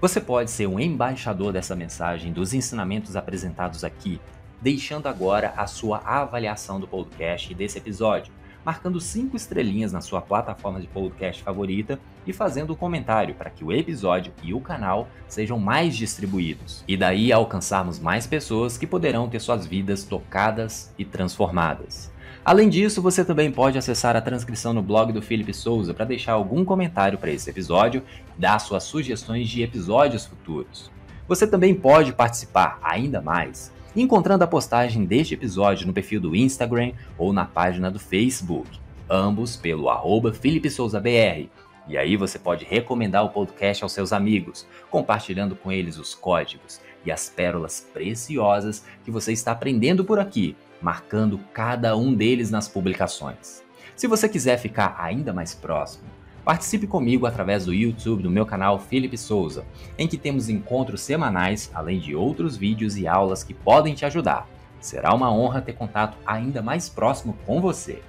Você 0.00 0.20
pode 0.20 0.50
ser 0.50 0.66
um 0.66 0.80
embaixador 0.80 1.52
dessa 1.52 1.76
mensagem, 1.76 2.32
dos 2.32 2.52
ensinamentos 2.52 3.14
apresentados 3.14 3.84
aqui 3.84 4.20
deixando 4.60 5.06
agora 5.06 5.54
a 5.56 5.68
sua 5.68 5.98
avaliação 5.98 6.80
do 6.80 6.88
podcast 6.88 7.52
e 7.52 7.54
desse 7.54 7.78
episódio, 7.78 8.32
marcando 8.64 9.00
cinco 9.00 9.36
estrelinhas 9.36 9.92
na 9.92 10.00
sua 10.00 10.20
plataforma 10.20 10.80
de 10.80 10.88
podcast 10.88 11.40
favorita 11.40 12.00
e 12.26 12.32
fazendo 12.32 12.72
um 12.72 12.76
comentário 12.76 13.36
para 13.36 13.50
que 13.50 13.62
o 13.62 13.70
episódio 13.70 14.32
e 14.42 14.52
o 14.52 14.60
canal 14.60 15.06
sejam 15.28 15.60
mais 15.60 15.94
distribuídos. 15.96 16.82
E 16.88 16.96
daí 16.96 17.32
alcançarmos 17.32 18.00
mais 18.00 18.26
pessoas 18.26 18.76
que 18.76 18.86
poderão 18.86 19.28
ter 19.28 19.38
suas 19.38 19.64
vidas 19.64 20.02
tocadas 20.02 20.92
e 20.98 21.04
transformadas. 21.04 22.13
Além 22.42 22.68
disso, 22.68 23.02
você 23.02 23.24
também 23.24 23.50
pode 23.50 23.76
acessar 23.76 24.16
a 24.16 24.20
transcrição 24.20 24.72
no 24.72 24.82
blog 24.82 25.12
do 25.12 25.20
Felipe 25.20 25.52
Souza 25.52 25.92
para 25.92 26.06
deixar 26.06 26.32
algum 26.32 26.64
comentário 26.64 27.18
para 27.18 27.30
esse 27.30 27.50
episódio 27.50 28.02
dar 28.38 28.58
suas 28.58 28.84
sugestões 28.84 29.48
de 29.48 29.62
episódios 29.62 30.24
futuros. 30.24 30.90
Você 31.28 31.46
também 31.46 31.74
pode 31.74 32.12
participar 32.12 32.78
ainda 32.82 33.20
mais 33.20 33.72
encontrando 33.96 34.42
a 34.42 34.46
postagem 34.46 35.04
deste 35.04 35.34
episódio 35.34 35.86
no 35.86 35.92
perfil 35.92 36.20
do 36.20 36.34
Instagram 36.34 36.92
ou 37.16 37.32
na 37.32 37.44
página 37.44 37.90
do 37.90 37.98
Facebook, 37.98 38.68
ambos 39.08 39.56
pelo 39.56 39.88
arroba 39.88 40.32
Felipe 40.32 40.68
Souza 40.68 41.00
BR. 41.00 41.48
E 41.86 41.98
aí 41.98 42.16
você 42.16 42.38
pode 42.38 42.64
recomendar 42.64 43.24
o 43.24 43.28
podcast 43.28 43.82
aos 43.82 43.92
seus 43.92 44.12
amigos, 44.12 44.66
compartilhando 44.90 45.54
com 45.54 45.70
eles 45.70 45.98
os 45.98 46.14
códigos 46.14 46.80
e 47.04 47.12
as 47.12 47.28
pérolas 47.28 47.86
preciosas 47.92 48.84
que 49.04 49.10
você 49.10 49.32
está 49.32 49.52
aprendendo 49.52 50.04
por 50.04 50.18
aqui, 50.18 50.56
marcando 50.84 51.40
cada 51.52 51.96
um 51.96 52.14
deles 52.14 52.50
nas 52.50 52.68
publicações. 52.68 53.64
Se 53.96 54.06
você 54.06 54.28
quiser 54.28 54.58
ficar 54.58 54.94
ainda 54.98 55.32
mais 55.32 55.54
próximo, 55.54 56.04
Participe 56.44 56.86
comigo 56.86 57.24
através 57.24 57.64
do 57.64 57.72
YouTube 57.72 58.22
do 58.22 58.30
meu 58.30 58.44
canal 58.44 58.78
Felipe 58.78 59.16
Souza, 59.16 59.64
em 59.96 60.06
que 60.06 60.18
temos 60.18 60.50
encontros 60.50 61.00
semanais, 61.00 61.70
além 61.72 61.98
de 61.98 62.14
outros 62.14 62.54
vídeos 62.54 62.98
e 62.98 63.08
aulas 63.08 63.42
que 63.42 63.54
podem 63.54 63.94
te 63.94 64.04
ajudar. 64.04 64.46
Será 64.78 65.14
uma 65.14 65.32
honra 65.32 65.62
ter 65.62 65.72
contato 65.72 66.18
ainda 66.26 66.60
mais 66.60 66.86
próximo 66.86 67.34
com 67.46 67.62
você. 67.62 68.02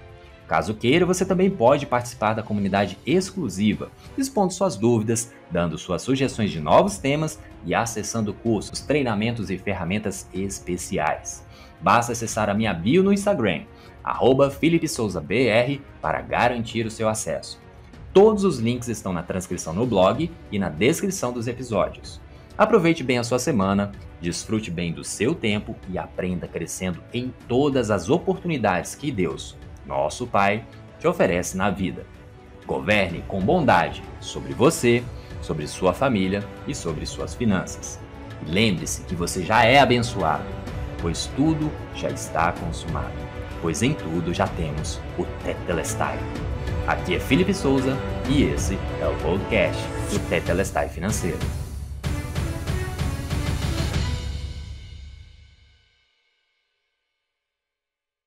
Caso 0.48 0.76
queira, 0.76 1.06
você 1.06 1.26
também 1.26 1.50
pode 1.50 1.88
participar 1.88 2.34
da 2.34 2.44
comunidade 2.44 2.98
exclusiva, 3.06 3.90
expondo 4.16 4.54
suas 4.54 4.76
dúvidas, 4.76 5.34
dando 5.50 5.78
suas 5.78 6.04
sugestões 6.04 6.52
de 6.52 6.60
novos 6.60 7.00
temas 7.00 7.40
e 7.66 7.74
acessando 7.74 8.34
cursos, 8.34 8.80
treinamentos 8.82 9.50
e 9.50 9.58
ferramentas 9.58 10.28
especiais. 10.34 11.44
Basta 11.82 12.12
acessar 12.12 12.50
a 12.50 12.54
minha 12.54 12.74
bio 12.74 13.02
no 13.02 13.12
Instagram, 13.12 13.64
arroba 14.04 14.56
para 16.02 16.22
garantir 16.22 16.86
o 16.86 16.92
seu 16.92 17.10
acesso. 17.10 17.60
Todos 18.14 18.44
os 18.44 18.60
links 18.60 18.88
estão 18.88 19.12
na 19.12 19.24
transcrição 19.24 19.74
no 19.74 19.86
blog 19.86 20.32
e 20.52 20.60
na 20.60 20.70
descrição 20.70 21.34
dos 21.34 21.48
episódios. 21.48 22.22
Aproveite 22.58 23.04
bem 23.04 23.18
a 23.18 23.24
sua 23.24 23.40
semana, 23.40 23.92
desfrute 24.22 24.72
bem 24.72 24.94
do 24.94 25.04
seu 25.04 25.36
tempo 25.36 25.76
e 25.90 25.98
aprenda 25.98 26.48
crescendo 26.48 27.04
em 27.14 27.34
todas 27.48 27.92
as 27.92 28.10
oportunidades 28.10 28.96
que 28.96 29.12
Deus, 29.12 29.58
nosso 29.86 30.28
Pai, 30.28 30.66
te 31.00 31.08
oferece 31.08 31.56
na 31.58 31.70
vida. 31.70 32.06
Governe 32.66 33.24
com 33.28 33.40
bondade 33.40 34.04
sobre 34.20 34.54
você, 34.54 35.04
sobre 35.42 35.68
sua 35.68 35.94
família 35.94 36.44
e 36.68 36.74
sobre 36.74 37.06
suas 37.06 37.36
finanças. 37.36 38.00
Lembre-se 38.48 39.04
que 39.04 39.16
você 39.16 39.44
já 39.44 39.64
é 39.64 39.80
abençoado, 39.80 40.46
pois 41.02 41.28
tudo 41.36 41.72
já 41.94 42.10
está 42.10 42.52
consumado, 42.52 43.14
pois 43.62 43.82
em 43.84 43.94
tudo 43.94 44.34
já 44.34 44.48
temos 44.48 45.00
o 45.18 45.26
Tetelestai. 45.44 46.18
Aqui 46.88 47.16
é 47.16 47.20
Felipe 47.20 47.54
Souza 47.54 47.98
e 48.30 48.44
esse 48.44 48.78
é 49.02 49.08
o 49.08 49.16
podcast 49.20 49.82
do 50.12 50.20
Tetelestai 50.30 50.90
Financeiro. 50.90 51.65